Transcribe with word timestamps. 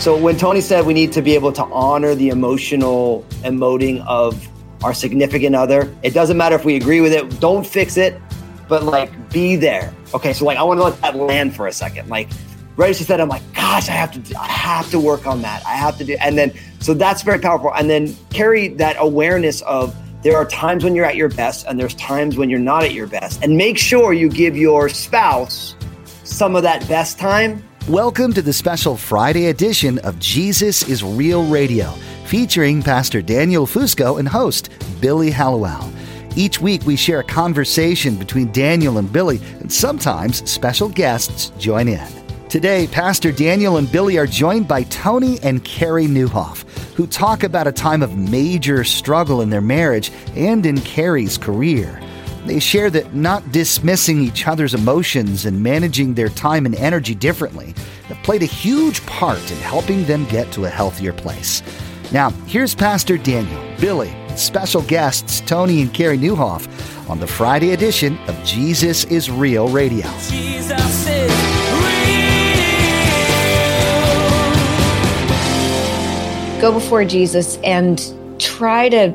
So 0.00 0.16
when 0.16 0.36
Toni 0.36 0.60
said 0.60 0.84
we 0.84 0.94
need 0.94 1.12
to 1.12 1.22
be 1.22 1.34
able 1.34 1.52
to 1.52 1.62
honor 1.64 2.14
the 2.14 2.30
emotional 2.30 3.24
emoting 3.42 4.04
of 4.06 4.48
our 4.82 4.94
significant 4.94 5.54
other, 5.54 5.94
it 6.02 6.14
doesn't 6.14 6.36
matter 6.36 6.56
if 6.56 6.64
we 6.64 6.74
agree 6.74 7.00
with 7.00 7.12
it, 7.12 7.38
don't 7.38 7.64
fix 7.64 7.96
it, 7.96 8.20
but 8.70 8.84
like 8.84 9.30
be 9.30 9.56
there. 9.56 9.92
Okay, 10.14 10.32
so 10.32 10.46
like 10.46 10.56
I 10.56 10.62
want 10.62 10.80
to 10.80 10.84
let 10.84 10.98
that 11.02 11.16
land 11.16 11.54
for 11.54 11.66
a 11.66 11.72
second. 11.72 12.08
Like 12.08 12.30
right 12.76 12.88
as 12.88 12.96
she 12.96 13.04
said, 13.04 13.20
I'm 13.20 13.28
like, 13.28 13.42
gosh, 13.52 13.90
I 13.90 13.92
have 13.92 14.12
to 14.12 14.38
I 14.38 14.46
have 14.46 14.90
to 14.92 14.98
work 14.98 15.26
on 15.26 15.42
that. 15.42 15.62
I 15.66 15.74
have 15.74 15.98
to 15.98 16.04
do 16.04 16.16
and 16.20 16.38
then 16.38 16.52
so 16.78 16.94
that's 16.94 17.20
very 17.22 17.38
powerful. 17.38 17.74
And 17.74 17.90
then 17.90 18.16
carry 18.30 18.68
that 18.68 18.96
awareness 18.98 19.60
of 19.62 19.94
there 20.22 20.36
are 20.36 20.46
times 20.46 20.84
when 20.84 20.94
you're 20.94 21.04
at 21.04 21.16
your 21.16 21.28
best 21.28 21.66
and 21.66 21.78
there's 21.78 21.94
times 21.96 22.38
when 22.38 22.48
you're 22.48 22.58
not 22.58 22.84
at 22.84 22.94
your 22.94 23.06
best. 23.06 23.42
And 23.42 23.58
make 23.58 23.76
sure 23.76 24.14
you 24.14 24.30
give 24.30 24.56
your 24.56 24.88
spouse 24.88 25.74
some 26.24 26.56
of 26.56 26.62
that 26.62 26.86
best 26.88 27.18
time 27.18 27.62
Welcome 27.88 28.34
to 28.34 28.42
the 28.42 28.52
special 28.52 28.96
Friday 28.96 29.46
edition 29.46 29.98
of 30.00 30.16
Jesus 30.20 30.86
is 30.86 31.02
Real 31.02 31.44
Radio, 31.46 31.90
featuring 32.26 32.82
Pastor 32.82 33.20
Daniel 33.20 33.66
Fusco 33.66 34.20
and 34.20 34.28
host 34.28 34.70
Billy 35.00 35.30
Hallowell. 35.30 35.90
Each 36.36 36.60
week, 36.60 36.86
we 36.86 36.94
share 36.94 37.20
a 37.20 37.24
conversation 37.24 38.14
between 38.14 38.52
Daniel 38.52 38.98
and 38.98 39.12
Billy, 39.12 39.40
and 39.58 39.72
sometimes 39.72 40.48
special 40.48 40.88
guests 40.88 41.50
join 41.58 41.88
in. 41.88 42.06
Today, 42.48 42.86
Pastor 42.86 43.32
Daniel 43.32 43.76
and 43.76 43.90
Billy 43.90 44.16
are 44.16 44.26
joined 44.26 44.68
by 44.68 44.84
Toni 44.84 45.40
and 45.42 45.64
Carey 45.64 46.06
Nieuwhof, 46.06 46.62
who 46.94 47.06
talk 47.06 47.42
about 47.42 47.66
a 47.66 47.72
time 47.72 48.02
of 48.02 48.16
major 48.16 48.84
struggle 48.84 49.40
in 49.40 49.50
their 49.50 49.60
marriage 49.60 50.12
and 50.36 50.64
in 50.66 50.80
Carey's 50.80 51.36
career. 51.36 52.00
They 52.46 52.58
share 52.58 52.90
that 52.90 53.14
not 53.14 53.52
dismissing 53.52 54.20
each 54.20 54.46
other's 54.46 54.74
emotions 54.74 55.46
and 55.46 55.62
managing 55.62 56.14
their 56.14 56.28
time 56.28 56.64
and 56.64 56.74
energy 56.76 57.14
differently 57.14 57.74
have 58.08 58.22
played 58.22 58.42
a 58.42 58.46
huge 58.46 59.04
part 59.06 59.50
in 59.50 59.58
helping 59.58 60.04
them 60.04 60.24
get 60.26 60.50
to 60.52 60.64
a 60.64 60.70
healthier 60.70 61.12
place. 61.12 61.62
Now, 62.12 62.30
here's 62.46 62.74
Pastor 62.74 63.18
Daniel, 63.18 63.62
Billy, 63.80 64.10
special 64.38 64.82
guests 64.82 65.40
Toni 65.40 65.82
and 65.82 65.92
Carey 65.92 66.18
Nieuwhof 66.18 66.68
on 67.08 67.20
the 67.20 67.26
Friday 67.26 67.72
edition 67.72 68.18
of 68.28 68.42
Jesus 68.44 69.04
is 69.04 69.30
Real 69.30 69.68
Radio. 69.68 70.06
Jesus 70.28 71.08
is 71.08 71.30
go 76.60 76.72
before 76.72 77.06
Jesus 77.06 77.56
and 77.64 78.02
try 78.38 78.90
to 78.90 79.08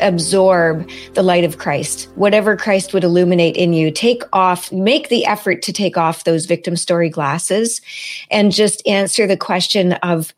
absorb 0.00 0.90
the 1.14 1.22
light 1.22 1.44
of 1.44 1.58
Christ. 1.58 2.08
Whatever 2.16 2.56
Christ 2.56 2.92
would 2.92 3.04
illuminate 3.04 3.56
in 3.56 3.72
you, 3.72 3.92
take 3.92 4.24
off, 4.32 4.72
make 4.72 5.08
the 5.08 5.24
effort 5.24 5.62
to 5.62 5.72
take 5.72 5.96
off 5.96 6.24
those 6.24 6.46
victim 6.46 6.74
story 6.74 7.08
glasses 7.08 7.80
and 8.28 8.50
just 8.50 8.84
answer 8.88 9.28
the 9.28 9.36
question 9.36 9.92
of 9.94 10.34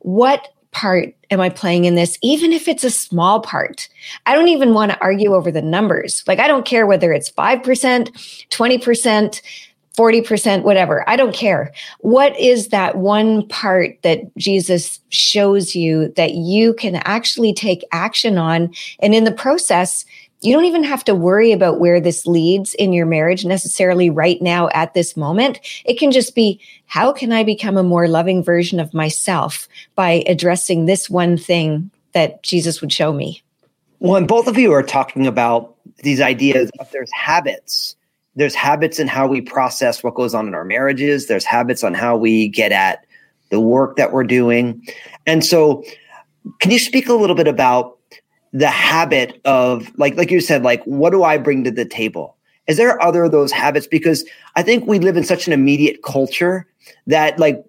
what 0.00 0.52
part 0.72 1.14
am 1.30 1.40
I 1.40 1.48
playing 1.48 1.84
in 1.84 1.94
this, 1.94 2.18
even 2.22 2.52
if 2.52 2.68
it's 2.68 2.84
a 2.84 2.90
small 2.90 3.40
part? 3.40 3.88
I 4.26 4.34
don't 4.34 4.48
even 4.48 4.74
want 4.74 4.92
to 4.92 5.00
argue 5.00 5.34
over 5.34 5.50
the 5.50 5.62
numbers. 5.62 6.22
Like, 6.26 6.38
I 6.38 6.48
don't 6.48 6.66
care 6.66 6.86
whether 6.86 7.12
it's 7.12 7.30
5%, 7.30 8.48
20%. 8.50 9.42
40%, 9.96 10.62
whatever. 10.62 11.06
I 11.06 11.16
don't 11.16 11.34
care. 11.34 11.70
What 12.00 12.34
is 12.40 12.68
that 12.68 12.96
one 12.96 13.46
part 13.48 14.00
that 14.00 14.34
Jesus 14.38 15.00
shows 15.10 15.74
you 15.74 16.08
that 16.16 16.32
you 16.32 16.72
can 16.72 16.96
actually 16.96 17.52
take 17.52 17.84
action 17.92 18.38
on? 18.38 18.72
And 19.00 19.14
in 19.14 19.24
the 19.24 19.32
process, 19.32 20.06
you 20.42 20.52
don't 20.52 20.64
even 20.64 20.82
have 20.84 21.04
to 21.04 21.14
worry 21.14 21.52
about 21.52 21.80
where 21.80 22.00
this 22.00 22.26
leads 22.26 22.74
in 22.74 22.92
your 22.92 23.06
marriage 23.06 23.44
necessarily 23.44 24.10
right 24.10 24.40
now 24.42 24.68
at 24.74 24.94
this 24.94 25.16
moment. 25.16 25.60
It 25.84 25.98
can 25.98 26.10
just 26.10 26.34
be, 26.34 26.60
how 26.86 27.12
can 27.12 27.32
I 27.32 27.44
become 27.44 27.76
a 27.76 27.82
more 27.82 28.08
loving 28.08 28.42
version 28.42 28.80
of 28.80 28.92
myself 28.92 29.68
by 29.94 30.24
addressing 30.26 30.86
this 30.86 31.08
one 31.08 31.38
thing 31.38 31.90
that 32.12 32.42
Jesus 32.42 32.80
would 32.80 32.92
show 32.92 33.12
me? 33.12 33.42
Well, 34.00 34.16
and 34.16 34.26
both 34.26 34.48
of 34.48 34.58
you 34.58 34.72
are 34.72 34.82
talking 34.82 35.26
about 35.26 35.76
these 36.02 36.20
ideas 36.20 36.70
of 36.78 36.90
there's 36.90 37.12
habits 37.12 37.96
there's 38.34 38.54
habits 38.54 38.98
in 38.98 39.08
how 39.08 39.26
we 39.26 39.42
process 39.42 40.02
what 40.02 40.14
goes 40.14 40.34
on 40.34 40.48
in 40.48 40.54
our 40.54 40.64
marriages 40.64 41.26
there's 41.26 41.44
habits 41.44 41.84
on 41.84 41.94
how 41.94 42.16
we 42.16 42.48
get 42.48 42.72
at 42.72 43.04
the 43.50 43.60
work 43.60 43.96
that 43.96 44.12
we're 44.12 44.24
doing 44.24 44.82
and 45.26 45.44
so 45.44 45.84
can 46.60 46.70
you 46.70 46.78
speak 46.78 47.08
a 47.08 47.14
little 47.14 47.36
bit 47.36 47.46
about 47.46 47.98
the 48.52 48.68
habit 48.68 49.40
of 49.44 49.90
like 49.98 50.16
like 50.16 50.30
you 50.30 50.40
said 50.40 50.62
like 50.62 50.82
what 50.84 51.10
do 51.10 51.22
i 51.24 51.38
bring 51.38 51.64
to 51.64 51.70
the 51.70 51.84
table? 51.84 52.36
Is 52.68 52.76
there 52.76 53.02
other 53.02 53.24
of 53.24 53.32
those 53.32 53.52
habits? 53.52 53.86
Because 53.86 54.24
i 54.56 54.62
think 54.62 54.86
we 54.86 54.98
live 54.98 55.16
in 55.16 55.24
such 55.24 55.46
an 55.46 55.52
immediate 55.52 56.02
culture 56.02 56.66
that 57.06 57.38
like 57.38 57.64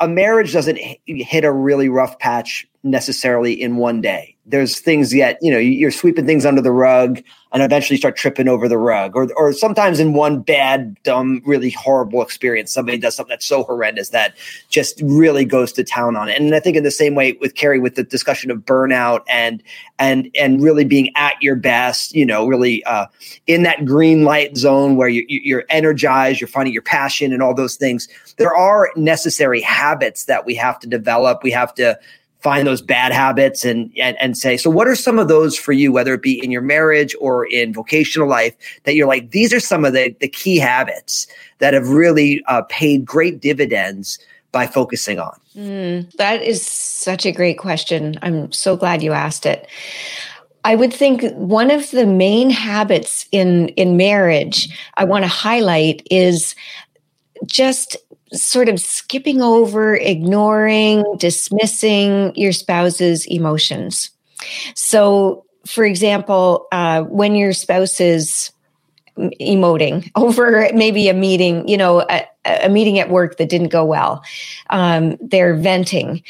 a 0.00 0.08
marriage 0.08 0.52
doesn't 0.52 0.78
hit 1.06 1.44
a 1.44 1.52
really 1.52 1.88
rough 1.88 2.18
patch 2.18 2.66
necessarily 2.82 3.52
in 3.52 3.76
one 3.76 4.00
day 4.00 4.36
there's 4.48 4.80
things 4.80 5.14
yet 5.14 5.38
you 5.40 5.50
know 5.50 5.58
you're 5.58 5.90
sweeping 5.90 6.26
things 6.26 6.44
under 6.44 6.60
the 6.60 6.72
rug 6.72 7.22
and 7.52 7.62
eventually 7.62 7.96
start 7.96 8.16
tripping 8.16 8.48
over 8.48 8.68
the 8.68 8.78
rug 8.78 9.14
or 9.14 9.28
or 9.36 9.52
sometimes 9.52 10.00
in 10.00 10.12
one 10.12 10.40
bad 10.40 11.00
dumb 11.02 11.42
really 11.44 11.70
horrible 11.70 12.22
experience 12.22 12.72
somebody 12.72 12.98
does 12.98 13.14
something 13.14 13.30
that's 13.30 13.46
so 13.46 13.62
horrendous 13.62 14.08
that 14.10 14.34
just 14.68 15.00
really 15.02 15.44
goes 15.44 15.72
to 15.72 15.84
town 15.84 16.16
on 16.16 16.28
it. 16.28 16.40
And 16.40 16.54
i 16.54 16.60
think 16.60 16.76
in 16.76 16.82
the 16.82 16.90
same 16.90 17.14
way 17.14 17.32
with 17.40 17.54
carey 17.54 17.78
with 17.78 17.94
the 17.94 18.04
discussion 18.04 18.50
of 18.50 18.58
burnout 18.58 19.20
and 19.28 19.62
and 19.98 20.30
and 20.34 20.62
really 20.62 20.84
being 20.84 21.10
at 21.16 21.34
your 21.42 21.56
best 21.56 22.14
you 22.14 22.26
know 22.26 22.46
really 22.46 22.82
uh, 22.84 23.06
in 23.46 23.62
that 23.62 23.84
green 23.84 24.24
light 24.24 24.56
zone 24.56 24.96
where 24.96 25.08
you, 25.08 25.24
you're 25.28 25.64
energized 25.68 26.40
you're 26.40 26.48
finding 26.48 26.72
your 26.72 26.82
passion 26.82 27.32
and 27.32 27.42
all 27.42 27.54
those 27.54 27.76
things 27.76 28.08
there 28.38 28.54
are 28.54 28.90
necessary 28.96 29.60
habits 29.60 30.24
that 30.24 30.46
we 30.46 30.54
have 30.54 30.78
to 30.80 30.86
develop. 30.86 31.42
We 31.42 31.50
have 31.50 31.74
to 31.74 31.98
find 32.40 32.66
those 32.66 32.80
bad 32.80 33.12
habits 33.12 33.64
and, 33.64 33.92
and 33.98 34.16
and 34.20 34.36
say 34.36 34.56
so 34.56 34.70
what 34.70 34.86
are 34.86 34.94
some 34.94 35.18
of 35.18 35.28
those 35.28 35.56
for 35.56 35.72
you 35.72 35.90
whether 35.92 36.14
it 36.14 36.22
be 36.22 36.42
in 36.42 36.50
your 36.50 36.62
marriage 36.62 37.14
or 37.20 37.46
in 37.46 37.72
vocational 37.72 38.28
life 38.28 38.54
that 38.84 38.94
you're 38.94 39.08
like 39.08 39.30
these 39.30 39.52
are 39.52 39.60
some 39.60 39.84
of 39.84 39.92
the 39.92 40.14
the 40.20 40.28
key 40.28 40.58
habits 40.58 41.26
that 41.58 41.74
have 41.74 41.88
really 41.88 42.42
uh, 42.46 42.62
paid 42.62 43.04
great 43.04 43.40
dividends 43.40 44.18
by 44.52 44.66
focusing 44.66 45.18
on 45.18 45.38
Mm, 45.58 46.12
that 46.12 46.40
is 46.40 46.64
such 46.64 47.26
a 47.26 47.32
great 47.32 47.58
question. 47.58 48.14
I'm 48.22 48.52
so 48.52 48.76
glad 48.76 49.02
you 49.02 49.12
asked 49.12 49.44
it. 49.44 49.66
I 50.62 50.76
would 50.76 50.92
think 50.92 51.22
one 51.34 51.72
of 51.72 51.90
the 51.90 52.06
main 52.06 52.50
habits 52.50 53.26
in 53.32 53.68
in 53.70 53.96
marriage 53.96 54.68
I 54.96 55.04
want 55.04 55.24
to 55.24 55.28
highlight 55.28 56.06
is 56.12 56.54
just 57.46 57.96
sort 58.32 58.68
of 58.68 58.80
skipping 58.80 59.40
over, 59.40 59.96
ignoring, 59.96 61.04
dismissing 61.18 62.34
your 62.34 62.52
spouse's 62.52 63.26
emotions. 63.26 64.10
So, 64.74 65.44
for 65.66 65.84
example, 65.84 66.66
uh, 66.72 67.02
when 67.02 67.34
your 67.34 67.52
spouse 67.52 68.00
is 68.00 68.52
emoting 69.18 70.10
over 70.16 70.68
maybe 70.74 71.08
a 71.08 71.14
meeting, 71.14 71.66
you 71.68 71.76
know, 71.76 72.02
a, 72.08 72.26
a 72.46 72.68
meeting 72.68 72.98
at 72.98 73.10
work 73.10 73.36
that 73.38 73.48
didn't 73.48 73.68
go 73.68 73.84
well, 73.84 74.22
um, 74.70 75.16
they're 75.20 75.54
venting 75.54 76.22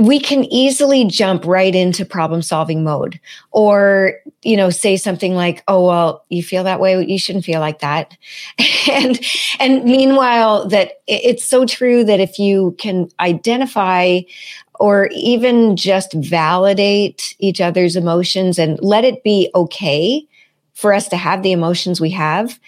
we 0.00 0.20
can 0.20 0.44
easily 0.52 1.06
jump 1.06 1.46
right 1.46 1.74
into 1.74 2.04
problem 2.04 2.42
solving 2.42 2.84
mode 2.84 3.18
or 3.50 4.14
you 4.42 4.56
know 4.56 4.68
say 4.68 4.96
something 4.96 5.34
like 5.34 5.64
oh 5.68 5.86
well 5.86 6.24
you 6.28 6.42
feel 6.42 6.64
that 6.64 6.80
way 6.80 7.02
you 7.06 7.18
shouldn't 7.18 7.44
feel 7.44 7.60
like 7.60 7.80
that. 7.80 8.16
And 8.86 9.18
and 9.58 9.84
meanwhile 9.84 10.68
that 10.68 11.00
it's 11.06 11.44
so 11.44 11.64
true 11.64 12.04
that 12.04 12.20
if 12.20 12.38
you 12.38 12.76
can 12.78 13.08
identify 13.18 14.20
or 14.78 15.08
even 15.10 15.74
just 15.74 16.12
validate 16.12 17.34
each 17.38 17.62
other's 17.62 17.96
emotions 17.96 18.58
and 18.58 18.78
let 18.82 19.04
it 19.04 19.24
be 19.24 19.50
okay 19.54 20.26
for 20.74 20.92
us 20.92 21.08
to 21.08 21.16
have 21.16 21.42
the 21.42 21.52
emotions 21.52 21.98
we 21.98 22.10
have 22.10 22.60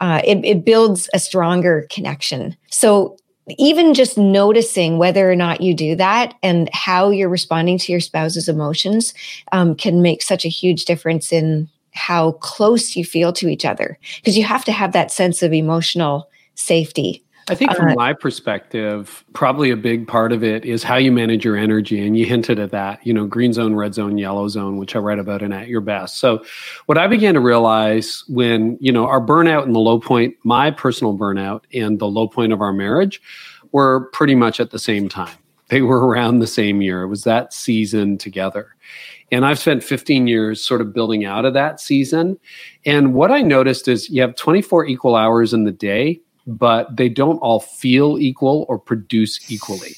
uh, 0.00 0.20
it, 0.24 0.44
it 0.44 0.64
builds 0.64 1.08
a 1.14 1.18
stronger 1.18 1.86
connection. 1.90 2.56
So 2.70 3.16
even 3.58 3.94
just 3.94 4.16
noticing 4.16 4.98
whether 4.98 5.30
or 5.30 5.36
not 5.36 5.60
you 5.60 5.74
do 5.74 5.94
that 5.96 6.34
and 6.42 6.70
how 6.72 7.10
you're 7.10 7.28
responding 7.28 7.78
to 7.78 7.92
your 7.92 8.00
spouse's 8.00 8.48
emotions 8.48 9.14
um, 9.52 9.74
can 9.74 10.02
make 10.02 10.22
such 10.22 10.44
a 10.44 10.48
huge 10.48 10.84
difference 10.84 11.32
in 11.32 11.68
how 11.92 12.32
close 12.32 12.96
you 12.96 13.04
feel 13.04 13.32
to 13.32 13.48
each 13.48 13.64
other. 13.64 13.98
Because 14.16 14.36
you 14.36 14.44
have 14.44 14.64
to 14.64 14.72
have 14.72 14.92
that 14.92 15.10
sense 15.10 15.42
of 15.42 15.52
emotional 15.52 16.28
safety 16.54 17.23
I 17.48 17.54
think 17.54 17.74
from 17.74 17.88
Uh, 17.88 17.94
my 17.94 18.12
perspective, 18.12 19.24
probably 19.34 19.70
a 19.70 19.76
big 19.76 20.08
part 20.08 20.32
of 20.32 20.42
it 20.42 20.64
is 20.64 20.82
how 20.82 20.96
you 20.96 21.12
manage 21.12 21.44
your 21.44 21.56
energy. 21.56 22.04
And 22.04 22.16
you 22.16 22.24
hinted 22.24 22.58
at 22.58 22.70
that, 22.70 23.06
you 23.06 23.12
know, 23.12 23.26
green 23.26 23.52
zone, 23.52 23.74
red 23.74 23.94
zone, 23.94 24.16
yellow 24.16 24.48
zone, 24.48 24.78
which 24.78 24.96
I 24.96 24.98
write 24.98 25.18
about 25.18 25.42
in 25.42 25.52
At 25.52 25.68
Your 25.68 25.82
Best. 25.82 26.18
So 26.18 26.42
what 26.86 26.96
I 26.96 27.06
began 27.06 27.34
to 27.34 27.40
realize 27.40 28.24
when, 28.28 28.78
you 28.80 28.92
know, 28.92 29.06
our 29.06 29.20
burnout 29.20 29.64
and 29.64 29.74
the 29.74 29.80
low 29.80 30.00
point, 30.00 30.34
my 30.42 30.70
personal 30.70 31.16
burnout 31.16 31.62
and 31.74 31.98
the 31.98 32.08
low 32.08 32.28
point 32.28 32.52
of 32.52 32.60
our 32.62 32.72
marriage 32.72 33.20
were 33.72 34.08
pretty 34.12 34.34
much 34.34 34.60
at 34.60 34.70
the 34.70 34.78
same 34.78 35.08
time. 35.08 35.36
They 35.68 35.82
were 35.82 36.06
around 36.06 36.38
the 36.38 36.46
same 36.46 36.82
year. 36.82 37.02
It 37.02 37.08
was 37.08 37.24
that 37.24 37.52
season 37.52 38.18
together. 38.18 38.74
And 39.32 39.44
I've 39.44 39.58
spent 39.58 39.82
15 39.82 40.26
years 40.26 40.62
sort 40.62 40.80
of 40.80 40.92
building 40.92 41.24
out 41.24 41.44
of 41.44 41.54
that 41.54 41.80
season. 41.80 42.38
And 42.84 43.14
what 43.14 43.32
I 43.32 43.40
noticed 43.40 43.88
is 43.88 44.08
you 44.10 44.20
have 44.20 44.36
24 44.36 44.86
equal 44.86 45.16
hours 45.16 45.52
in 45.52 45.64
the 45.64 45.72
day, 45.72 46.20
but 46.46 46.96
they 46.96 47.08
don't 47.08 47.38
all 47.38 47.60
feel 47.60 48.18
equal 48.18 48.66
or 48.68 48.78
produce 48.78 49.50
equally. 49.50 49.96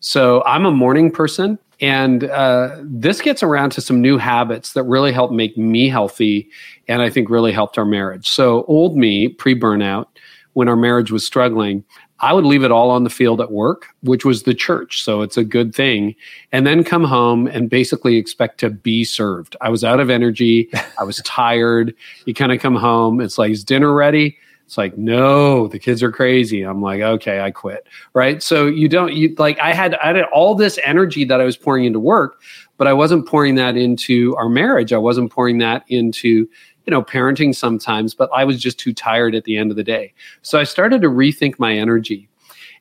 So 0.00 0.42
I'm 0.44 0.64
a 0.64 0.70
morning 0.70 1.10
person. 1.10 1.58
And 1.80 2.24
uh, 2.24 2.76
this 2.82 3.20
gets 3.20 3.40
around 3.40 3.70
to 3.70 3.80
some 3.80 4.00
new 4.00 4.18
habits 4.18 4.72
that 4.72 4.82
really 4.82 5.12
helped 5.12 5.32
make 5.32 5.56
me 5.56 5.88
healthy 5.88 6.50
and 6.88 7.00
I 7.02 7.08
think 7.08 7.30
really 7.30 7.52
helped 7.52 7.78
our 7.78 7.84
marriage. 7.84 8.26
So, 8.26 8.64
old 8.64 8.96
me, 8.96 9.28
pre 9.28 9.58
burnout, 9.58 10.06
when 10.54 10.68
our 10.68 10.74
marriage 10.74 11.12
was 11.12 11.24
struggling, 11.24 11.84
I 12.20 12.32
would 12.32 12.44
leave 12.44 12.64
it 12.64 12.72
all 12.72 12.90
on 12.90 13.04
the 13.04 13.10
field 13.10 13.40
at 13.40 13.52
work, 13.52 13.86
which 14.02 14.24
was 14.24 14.42
the 14.42 14.54
church. 14.54 15.02
So 15.04 15.22
it's 15.22 15.36
a 15.36 15.44
good 15.44 15.72
thing. 15.72 16.16
And 16.50 16.66
then 16.66 16.82
come 16.82 17.04
home 17.04 17.46
and 17.46 17.70
basically 17.70 18.16
expect 18.16 18.58
to 18.60 18.70
be 18.70 19.04
served. 19.04 19.54
I 19.60 19.68
was 19.68 19.84
out 19.84 20.00
of 20.00 20.10
energy. 20.10 20.68
I 20.98 21.04
was 21.04 21.18
tired. 21.18 21.94
You 22.26 22.34
kind 22.34 22.50
of 22.50 22.60
come 22.60 22.74
home. 22.74 23.20
It's 23.20 23.38
like, 23.38 23.52
is 23.52 23.62
dinner 23.62 23.92
ready? 23.92 24.36
It's 24.68 24.76
like, 24.76 24.98
no, 24.98 25.66
the 25.66 25.78
kids 25.78 26.02
are 26.02 26.12
crazy. 26.12 26.60
I'm 26.60 26.82
like, 26.82 27.00
okay, 27.00 27.40
I 27.40 27.50
quit. 27.50 27.86
Right. 28.12 28.42
So 28.42 28.66
you 28.66 28.86
don't, 28.86 29.14
you 29.14 29.34
like, 29.38 29.58
I 29.60 29.72
had, 29.72 29.94
I 29.94 30.08
had 30.08 30.24
all 30.24 30.54
this 30.54 30.78
energy 30.84 31.24
that 31.24 31.40
I 31.40 31.44
was 31.44 31.56
pouring 31.56 31.86
into 31.86 31.98
work, 31.98 32.42
but 32.76 32.86
I 32.86 32.92
wasn't 32.92 33.26
pouring 33.26 33.54
that 33.54 33.78
into 33.78 34.36
our 34.36 34.50
marriage. 34.50 34.92
I 34.92 34.98
wasn't 34.98 35.32
pouring 35.32 35.56
that 35.60 35.84
into, 35.88 36.28
you 36.28 36.90
know, 36.90 37.02
parenting 37.02 37.56
sometimes, 37.56 38.12
but 38.12 38.28
I 38.34 38.44
was 38.44 38.60
just 38.60 38.78
too 38.78 38.92
tired 38.92 39.34
at 39.34 39.44
the 39.44 39.56
end 39.56 39.70
of 39.70 39.78
the 39.78 39.82
day. 39.82 40.12
So 40.42 40.60
I 40.60 40.64
started 40.64 41.00
to 41.00 41.08
rethink 41.08 41.58
my 41.58 41.72
energy. 41.72 42.28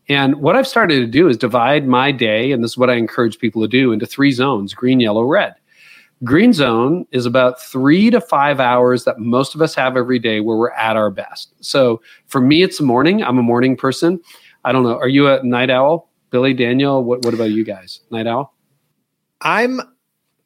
And 0.10 0.42
what 0.42 0.58
I've 0.58 0.68
started 0.68 1.00
to 1.00 1.08
do 1.08 1.30
is 1.30 1.38
divide 1.38 1.88
my 1.88 2.12
day, 2.12 2.52
and 2.52 2.62
this 2.62 2.72
is 2.72 2.78
what 2.78 2.90
I 2.90 2.96
encourage 2.96 3.40
people 3.40 3.62
to 3.62 3.68
do, 3.70 3.94
into 3.94 4.06
three 4.06 4.32
zones 4.32 4.74
green, 4.74 5.00
yellow, 5.00 5.24
red. 5.24 5.56
Green 6.24 6.52
zone 6.52 7.06
is 7.12 7.26
about 7.26 7.62
three 7.62 8.10
to 8.10 8.20
five 8.20 8.60
hours 8.60 9.04
that 9.04 9.20
most 9.20 9.54
of 9.54 9.62
us 9.62 9.76
have 9.76 9.96
every 9.96 10.18
day 10.18 10.40
where 10.40 10.58
we're 10.58 10.72
at 10.72 10.96
our 10.96 11.12
best. 11.12 11.54
So 11.60 12.02
for 12.26 12.42
me, 12.42 12.64
it's 12.64 12.80
the 12.80 12.84
morning. 12.86 13.24
I'm 13.24 13.38
a 13.38 13.44
morning 13.44 13.76
person. 13.78 14.20
I 14.66 14.72
don't 14.72 14.84
know. 14.84 14.98
Are 14.98 15.08
you 15.08 15.28
a 15.30 15.44
night 15.44 15.70
owl? 15.70 16.10
Billy, 16.32 16.54
Daniel, 16.54 17.04
what, 17.04 17.24
what 17.24 17.34
about 17.34 17.52
you 17.52 17.64
guys? 17.64 18.02
Night 18.10 18.26
owl? 18.28 18.54
I'm 19.42 19.80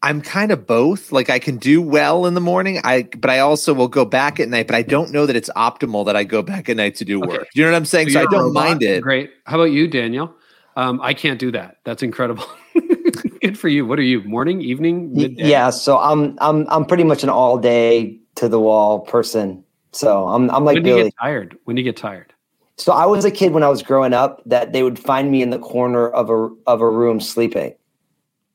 I'm 0.04 0.22
kind 0.22 0.52
of 0.52 0.66
both. 0.66 1.12
Like 1.12 1.30
I 1.30 1.40
can 1.40 1.58
do 1.58 1.82
well 1.82 2.26
in 2.26 2.34
the 2.34 2.42
morning. 2.42 2.82
I 2.84 3.04
but 3.18 3.30
I 3.30 3.40
also 3.40 3.74
will 3.74 3.88
go 3.88 4.04
back 4.04 4.40
at 4.40 4.50
night, 4.50 4.68
but 4.68 4.76
I 4.76 4.82
don't 4.82 5.12
know 5.12 5.26
that 5.26 5.36
it's 5.36 5.50
optimal 5.56 6.06
that 6.08 6.16
I 6.16 6.24
go 6.24 6.42
back 6.42 6.70
at 6.70 6.76
night 6.76 6.96
to 6.96 7.06
do 7.06 7.22
Okay. 7.24 7.38
work. 7.38 7.48
You 7.54 7.64
know 7.64 7.72
what 7.72 7.78
I'm 7.78 7.86
saying? 7.86 8.10
So, 8.10 8.20
I 8.20 8.26
don't 8.26 8.54
mind 8.54 8.84
it. 8.84 9.02
Great. 9.02 9.32
How 9.46 9.56
about 9.56 9.72
you, 9.72 9.88
Daniel? 9.88 10.36
Um, 10.76 11.00
I 11.02 11.14
can't 11.14 11.40
do 11.40 11.52
that. 11.52 11.78
That's 11.84 12.02
incredible. 12.04 12.46
Good 13.42 13.58
for 13.58 13.70
you. 13.70 13.88
What 13.88 13.98
are 13.98 14.04
you? 14.04 14.22
Morning, 14.24 14.62
evening, 14.62 15.14
midday? 15.14 15.50
Yeah, 15.50 15.72
so 15.72 15.98
I'm 15.98 16.38
I'm 16.42 16.68
I'm 16.70 16.86
pretty 16.86 17.04
much 17.04 17.24
an 17.24 17.30
all 17.30 17.58
day 17.58 18.20
to 18.36 18.48
the 18.48 18.60
wall 18.60 19.00
person. 19.00 19.64
So 19.94 20.28
I'm 20.28 20.52
I'm 20.52 20.64
like 20.64 20.76
when 20.76 20.84
do 20.84 20.90
you 20.90 20.96
Billy. 20.98 21.10
get 21.10 21.16
tired? 21.20 21.58
When 21.64 21.76
do 21.76 21.82
you 21.82 21.92
get 21.92 21.98
tired? 21.98 22.34
So 22.78 22.92
I 22.94 23.08
was 23.08 23.26
a 23.26 23.32
kid 23.32 23.52
when 23.52 23.64
I 23.64 23.68
was 23.68 23.82
growing 23.82 24.14
up 24.14 24.44
that 24.46 24.74
they 24.74 24.84
would 24.84 25.00
find 25.00 25.32
me 25.32 25.42
in 25.42 25.50
the 25.50 25.58
corner 25.58 26.08
of 26.10 26.30
a 26.30 26.50
of 26.68 26.82
a 26.82 26.90
room 26.90 27.20
sleeping. 27.20 27.74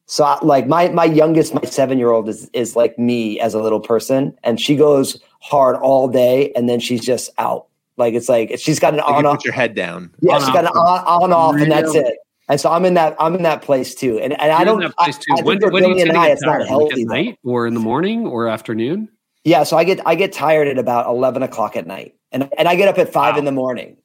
So 0.06 0.22
I, 0.22 0.38
like 0.42 0.68
my 0.68 0.88
my 0.90 1.04
youngest, 1.04 1.52
my 1.52 1.62
seven 1.62 1.98
year 1.98 2.10
old 2.10 2.28
is 2.28 2.48
is 2.52 2.76
like 2.76 2.96
me 2.96 3.40
as 3.40 3.54
a 3.54 3.60
little 3.60 3.80
person, 3.80 4.38
and 4.44 4.60
she 4.60 4.76
goes 4.76 5.20
hard 5.40 5.74
all 5.76 6.06
day, 6.06 6.52
and 6.54 6.68
then 6.68 6.78
she's 6.78 7.04
just 7.04 7.30
out. 7.38 7.66
Like 7.96 8.14
it's 8.14 8.28
like 8.28 8.56
she's 8.56 8.78
got 8.78 8.94
an 8.94 9.00
Like 9.00 9.08
on 9.08 9.24
you 9.24 9.30
off. 9.30 9.36
put 9.38 9.44
your 9.46 9.54
head 9.54 9.74
down. 9.74 10.12
Yeah, 10.20 10.34
on 10.34 10.40
she's 10.42 10.50
got 10.50 10.64
an 10.64 10.68
on, 10.68 11.22
on 11.22 11.32
off, 11.32 11.56
and 11.56 11.72
that's 11.72 11.92
it. 11.92 12.14
And 12.48 12.60
so 12.60 12.70
I'm 12.70 12.84
in 12.84 12.94
that 12.94 13.16
I'm 13.18 13.34
in 13.34 13.42
that 13.42 13.62
place 13.62 13.94
too. 13.94 14.18
And 14.20 14.32
and 14.40 14.52
I 14.52 14.60
You're 14.62 14.74
in 14.74 14.80
don't. 14.80 14.80
that 14.82 14.96
place 14.96 15.18
too. 15.18 15.32
I 15.32 15.36
think 15.36 15.46
when 15.46 15.58
when 15.72 15.82
do 15.82 15.88
you 15.88 15.94
Billy 15.94 15.98
tend 16.04 16.10
and 16.10 16.16
to 16.16 16.20
I, 16.20 16.26
get 16.28 16.32
it's 16.34 16.42
not 16.42 16.48
tired? 16.52 16.60
Like 16.60 16.68
healthy. 16.68 17.02
at 17.02 17.08
night 17.08 17.38
or 17.44 17.66
in 17.66 17.74
the 17.74 17.80
morning 17.80 18.26
or 18.26 18.46
afternoon? 18.48 19.08
Yeah, 19.44 19.62
so 19.64 19.76
I 19.76 19.84
get 19.84 20.00
I 20.06 20.14
get 20.14 20.32
tired 20.32 20.68
at 20.68 20.78
about 20.78 21.06
eleven 21.06 21.42
o'clock 21.42 21.76
at 21.76 21.86
night, 21.86 22.14
and 22.32 22.48
and 22.58 22.68
I 22.68 22.76
get 22.76 22.88
up 22.88 22.98
at 22.98 23.12
five 23.12 23.34
Wow. 23.34 23.38
in 23.40 23.44
the 23.46 23.52
morning. 23.52 23.96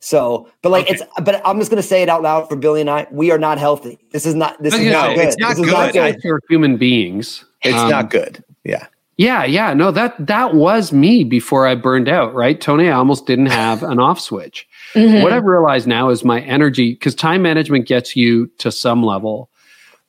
So, 0.00 0.48
but 0.60 0.68
like 0.68 0.84
Okay. 0.84 0.94
it's, 0.96 1.02
but 1.22 1.40
I'm 1.46 1.58
just 1.58 1.70
gonna 1.70 1.82
say 1.82 2.02
it 2.02 2.10
out 2.10 2.20
loud 2.22 2.48
for 2.50 2.56
Billy 2.56 2.82
and 2.82 2.90
I. 2.90 3.06
We 3.10 3.30
are 3.30 3.38
not 3.38 3.56
healthy. 3.58 3.98
This 4.12 4.26
is 4.26 4.34
not. 4.34 4.62
This 4.62 4.74
is 4.74 4.80
was 4.80 4.88
not 4.90 5.14
good. 5.16 5.24
it's 5.28 5.38
not 5.38 5.48
this 5.56 5.58
is 5.66 5.72
not 5.72 5.92
good. 5.94 6.02
I- 6.02 6.12
good. 6.12 6.20
We're 6.24 6.40
human 6.50 6.76
beings. 6.76 7.44
It's 7.62 7.74
Um, 7.78 7.88
not 7.90 8.10
good. 8.10 8.44
Yeah. 8.64 8.86
Yeah, 9.16 9.44
yeah. 9.44 9.72
No, 9.74 9.90
that 9.92 10.14
that 10.26 10.54
was 10.54 10.92
me 10.92 11.22
before 11.22 11.66
I 11.66 11.76
burned 11.76 12.08
out, 12.08 12.34
right? 12.34 12.60
Toni, 12.60 12.88
I 12.88 12.92
almost 12.92 13.26
didn't 13.26 13.46
have 13.46 13.82
an 13.82 13.98
off 13.98 14.20
switch. 14.20 14.68
Mhm. 14.94 15.24
What 15.24 15.32
I've 15.32 15.44
realized 15.44 15.88
now 15.88 16.08
is 16.10 16.22
my 16.24 16.40
energy, 16.42 16.92
because 16.92 17.16
time 17.16 17.42
management 17.42 17.88
gets 17.88 18.14
you 18.14 18.46
to 18.58 18.70
some 18.70 19.02
level, 19.02 19.50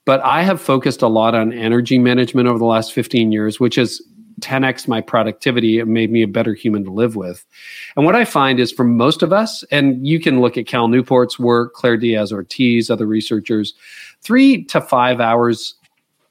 but 0.05 0.23
I 0.23 0.43
have 0.43 0.61
focused 0.61 1.01
a 1.01 1.07
lot 1.07 1.33
on 1.33 1.51
energy 1.51 1.97
management 1.97 2.47
over 2.47 2.59
the 2.59 2.65
last 2.65 2.93
15 2.93 3.31
years, 3.31 3.59
which 3.59 3.75
has 3.77 3.99
10x 4.41 4.87
my 4.87 5.01
productivity. 5.01 5.79
It 5.79 5.87
made 5.87 6.11
me 6.11 6.21
a 6.21 6.27
better 6.27 6.53
human 6.53 6.83
to 6.83 6.91
live 6.91 7.15
with. 7.15 7.43
And 7.95 8.05
what 8.05 8.15
I 8.15 8.25
find 8.25 8.59
is 8.59 8.71
for 8.71 8.83
most 8.83 9.23
of 9.23 9.33
us, 9.33 9.63
and 9.71 10.05
you 10.05 10.19
can 10.19 10.39
look 10.39 10.55
at 10.55 10.67
Cal 10.67 10.87
Newport's 10.87 11.39
work, 11.39 11.73
Claire 11.73 11.97
Diaz 11.97 12.31
Ortiz, 12.31 12.91
other 12.91 13.07
researchers, 13.07 13.73
three 14.21 14.65
to 14.65 14.81
five 14.81 15.19
hours 15.19 15.73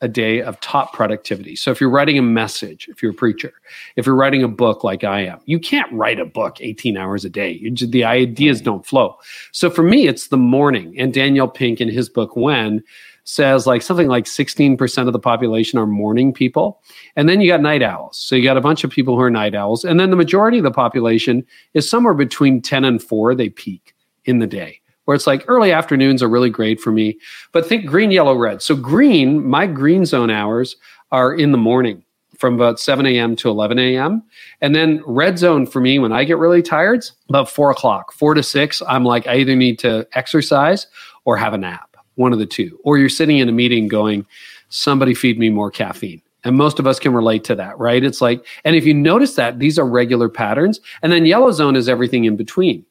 a 0.05 0.09
day 0.09 0.43
of 0.43 0.61
top 0.61 0.93
productivity. 0.93 1.57
So 1.57 1.71
if 1.71 1.81
you're 1.81 1.89
writing 1.89 2.19
a 2.19 2.23
message, 2.23 2.89
if 2.91 3.03
you're 3.03 3.13
a 3.13 3.15
preacher, 3.15 3.55
if 3.97 4.05
you're 4.05 4.15
writing 4.15 4.43
a 4.43 4.49
book 4.49 4.85
like 4.85 5.03
I 5.03 5.21
am, 5.21 5.41
you 5.47 5.59
can't 5.59 5.91
write 5.95 6.21
a 6.21 6.27
book 6.27 6.61
18 6.61 6.99
hours 6.99 7.25
a 7.25 7.31
day. 7.31 7.59
Just, 7.71 7.91
the 7.91 8.05
ideas 8.05 8.61
don't 8.61 8.85
flow. 8.85 9.17
So 9.53 9.71
for 9.71 9.83
me, 9.83 10.07
it's 10.07 10.29
the 10.29 10.37
morning. 10.37 10.95
And 10.99 11.15
Daniel 11.15 11.49
Pink 11.49 11.81
in 11.81 11.89
his 11.89 12.11
book 12.11 12.37
When 12.37 12.85
says 13.25 13.67
like 13.67 13.81
something 13.81 14.09
like 14.09 14.27
16% 14.27 15.07
of 15.07 15.15
the 15.15 15.19
population 15.19 15.79
are 15.79 15.87
morning 15.87 16.35
people. 16.35 16.83
And 17.17 17.27
then 17.27 17.41
you 17.41 17.49
got 17.49 17.63
night 17.63 17.83
owls. 17.83 18.19
So 18.19 18.37
you 18.37 18.45
got 18.45 18.59
a 18.59 18.61
bunch 18.61 18.85
of 18.85 18.91
people 18.91 19.17
who 19.17 19.23
are 19.23 19.31
night 19.31 19.55
owls. 19.55 19.87
And 19.87 19.99
then 19.99 20.11
the 20.11 20.17
majority 20.17 20.59
of 20.59 20.65
the 20.65 20.71
population 20.71 21.47
is 21.73 21.89
somewhere 21.89 22.13
between 22.13 22.61
10 22.61 22.85
and 22.85 23.03
4 23.03 23.35
they 23.35 23.49
peak 23.49 23.95
in 24.27 24.39
the 24.39 24.47
day. 24.47 24.83
Where 25.05 25.15
it's 25.15 25.27
like 25.27 25.45
early 25.49 25.73
afternoons 25.73 26.23
are 26.23 26.29
really 26.29 26.51
great 26.51 26.81
for 26.81 26.91
me. 26.91 27.19
But 27.53 27.67
think 27.67 27.87
green, 27.87 28.11
yellow, 28.11 28.35
red. 28.35 28.63
So 28.63 28.75
green, 28.75 29.47
my 29.47 29.67
green 29.67 30.07
zone 30.07 30.31
hours 30.31 30.77
are 31.13 31.35
in 31.35 31.53
the 31.53 31.59
morning 31.59 32.05
from 32.39 32.55
about 32.55 32.81
7 32.81 33.07
a.m. 33.07 33.37
to 33.37 33.49
11 33.49 33.79
a.m. 33.79 34.23
And 34.61 34.75
then 34.75 35.03
red 35.07 35.39
zone 35.39 35.67
for 35.67 35.81
me, 35.81 35.99
when 35.99 36.13
I 36.13 36.25
get 36.25 36.39
really 36.39 36.63
tired, 36.63 37.05
about 37.29 37.49
four 37.49 37.71
o'clock, 37.71 38.13
four 38.13 38.35
to 38.35 38.43
six. 38.43 38.83
I'm 38.89 39.05
like, 39.05 39.27
I 39.27 39.37
either 39.37 39.57
need 39.57 39.79
to 39.81 40.07
exercise 40.15 40.87
or 41.25 41.37
have 41.37 41.55
a 41.55 41.59
nap, 41.59 41.97
one 42.17 42.33
of 42.33 42.39
the 42.39 42.47
two. 42.47 42.79
Or 42.85 42.99
you're 42.99 43.09
sitting 43.09 43.39
in 43.39 43.49
a 43.49 43.53
meeting 43.53 43.89
going, 43.89 44.27
somebody 44.69 45.15
feed 45.15 45.39
me 45.39 45.51
more 45.51 45.71
caffeine. 45.71 46.23
And 46.45 46.57
most 46.57 46.79
of 46.79 46.87
us 46.87 46.99
can 46.99 47.15
relate 47.15 47.45
to 47.45 47.55
that, 47.55 47.79
right? 47.79 48.05
It's 48.05 48.21
like, 48.21 48.45
and 48.65 48.77
if 48.77 48.85
you 48.85 48.93
notice 48.93 49.35
that, 49.37 49.59
these 49.59 49.79
are 49.79 49.87
regular 49.87 50.29
patterns. 50.29 50.81
And 51.03 51.11
then 51.11 51.25
yellow 51.25 51.51
zone 51.53 51.75
is 51.75 51.89
everything 51.89 52.25
in 52.25 52.37
between. 52.37 52.85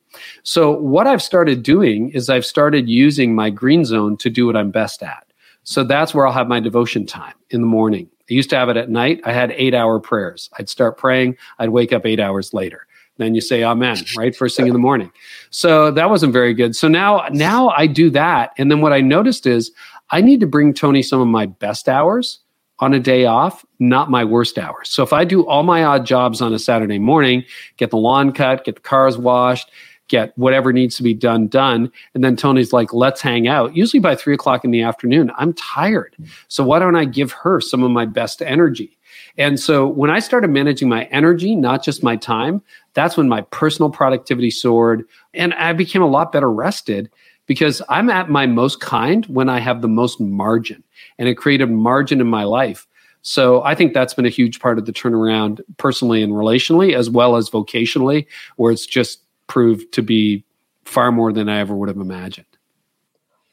So 0.44 0.72
what 0.72 1.08
I've 1.08 1.22
started 1.22 1.64
doing 1.64 2.10
is 2.10 2.30
I've 2.30 2.46
started 2.46 2.90
using 2.90 3.36
my 3.36 3.50
green 3.50 3.86
zone 3.86 4.18
to 4.18 4.30
do 4.30 4.46
what 4.46 4.56
I'm 4.56 4.72
best 4.72 5.04
at. 5.04 5.26
So 5.64 5.84
that's 5.84 6.14
where 6.14 6.28
I'll 6.28 6.34
have 6.34 6.48
my 6.48 6.60
devotion 6.60 7.06
time 7.06 7.36
in 7.50 7.62
the 7.62 7.68
morning. 7.68 8.10
I 8.30 8.34
used 8.34 8.50
to 8.52 8.58
have 8.58 8.70
it 8.70 8.78
at 8.78 8.90
night. 8.90 9.22
I 9.24 9.32
had 9.32 9.52
eight 9.52 9.74
hour 9.74 10.00
prayers. 10.00 10.50
I'd 10.58 10.70
start 10.70 10.98
praying. 10.98 11.38
I'd 11.60 11.70
wake 11.70 11.94
up 11.94 12.06
eight 12.06 12.20
hours 12.20 12.54
later. 12.54 12.88
Then 13.18 13.36
you 13.36 13.42
say 13.42 13.64
amen, 13.64 13.98
right? 14.18 14.36
First 14.36 14.58
thing 14.58 14.68
in 14.68 14.74
the 14.74 14.80
morning. 14.80 15.12
So 15.52 15.92
that 15.92 16.10
wasn't 16.10 16.34
very 16.34 16.54
good. 16.54 16.76
So 16.76 16.88
now, 16.88 17.28
now 17.32 17.70
I 17.70 17.86
do 17.86 18.10
that. 18.10 18.52
And 18.58 18.72
then 18.72 18.82
what 18.82 18.92
I 18.92 19.02
noticed 19.02 19.46
is 19.46 19.72
I 20.10 20.22
need 20.22 20.40
to 20.40 20.48
bring 20.48 20.74
Toni 20.74 21.04
some 21.04 21.22
of 21.22 21.28
my 21.28 21.46
best 21.46 21.88
hours 21.88 22.40
on 22.80 22.94
a 22.94 23.00
day 23.00 23.26
off, 23.26 23.64
not 23.80 24.10
my 24.10 24.26
worst 24.26 24.58
hours. 24.58 24.90
So 24.90 25.04
if 25.04 25.14
I 25.14 25.26
do 25.26 25.46
all 25.48 25.64
my 25.64 25.84
odd 25.84 26.06
jobs 26.06 26.42
on 26.42 26.54
a 26.54 26.60
Saturday 26.60 26.98
morning, 26.98 27.46
get 27.78 27.92
the 27.92 27.98
lawn 27.98 28.34
cut, 28.34 28.66
get 28.66 28.76
the 28.76 28.82
cars 28.82 29.18
washed, 29.18 29.70
get 30.08 30.38
whatever 30.38 30.74
needs 30.74 30.96
to 30.98 31.04
be 31.04 31.14
done 31.14 31.48
done, 31.48 31.92
and 32.14 32.24
then 32.24 32.36
Toni's 32.36 32.74
like, 32.74 32.94
"Let's 32.94 33.22
hang 33.22 33.48
out." 33.48 33.76
Usually 33.76 34.00
by 34.00 34.16
three 34.16 34.34
o'clock 34.34 34.64
in 34.64 34.72
the 34.72 34.82
afternoon, 34.82 35.32
I'm 35.38 35.54
tired. 35.54 36.16
So 36.48 36.64
why 36.64 36.80
don't 36.80 36.96
I 36.96 37.06
give 37.06 37.32
her 37.32 37.62
some 37.62 37.84
of 37.84 37.92
my 37.92 38.06
best 38.06 38.42
energy? 38.42 38.98
And 39.38 39.60
so 39.60 39.88
when 39.88 40.10
I 40.10 40.20
started 40.20 40.50
managing 40.50 40.90
my 40.90 41.06
energy, 41.06 41.56
not 41.56 41.84
just 41.84 42.04
my 42.04 42.16
time, 42.16 42.62
that's 42.94 43.18
when 43.18 43.28
my 43.28 43.42
personal 43.42 43.90
productivity 43.90 44.52
soared, 44.52 45.06
and 45.34 45.54
I 45.56 45.74
became 45.74 46.02
a 46.02 46.08
lot 46.08 46.32
better 46.32 46.52
rested 46.52 47.10
because 47.46 47.82
I'm 47.90 48.10
at 48.10 48.30
my 48.30 48.46
most 48.46 48.80
kind 48.80 49.26
when 49.26 49.50
I 49.50 49.60
have 49.60 49.82
the 49.82 49.88
most 49.88 50.20
margin, 50.20 50.84
and 51.18 51.28
it 51.28 51.36
created 51.36 51.70
margin 51.70 52.22
in 52.22 52.28
my 52.28 52.44
life. 52.44 52.88
So 53.22 53.64
I 53.64 53.74
think 53.74 53.94
that's 53.94 54.14
been 54.14 54.26
a 54.26 54.30
huge 54.30 54.60
part 54.60 54.78
of 54.78 54.86
the 54.86 54.94
turnaround 54.94 55.62
personally 55.78 56.22
and 56.22 56.34
relationally, 56.34 56.94
as 56.94 57.10
well 57.10 57.38
as 57.38 57.50
vocationally, 57.50 58.26
where 58.58 58.72
it's 58.72 58.86
just 58.86 59.23
proved 59.48 59.92
to 59.94 60.02
be 60.02 60.44
far 60.86 61.12
more 61.12 61.34
than 61.34 61.50
I 61.50 61.60
ever 61.60 61.76
would 61.76 61.90
have 61.90 61.98
imagined. 61.98 62.46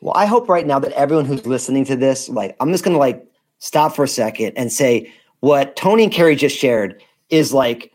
Well, 0.00 0.14
I 0.16 0.26
hope 0.26 0.49
right 0.49 0.66
now 0.66 0.78
that 0.78 0.92
everyone 0.92 1.26
who's 1.26 1.47
listening 1.47 1.85
to 1.87 1.97
this, 1.97 2.28
like, 2.28 2.56
I'm 2.61 2.70
just 2.73 2.85
going 2.85 2.94
to 2.94 2.99
like 2.99 3.26
stop 3.59 3.94
for 3.94 4.04
a 4.04 4.09
second 4.09 4.54
and 4.56 4.73
say 4.73 5.12
what 5.40 5.76
Toni 5.76 6.04
and 6.04 6.12
Carey 6.12 6.37
just 6.37 6.56
shared 6.56 7.02
is 7.28 7.52
like, 7.52 7.92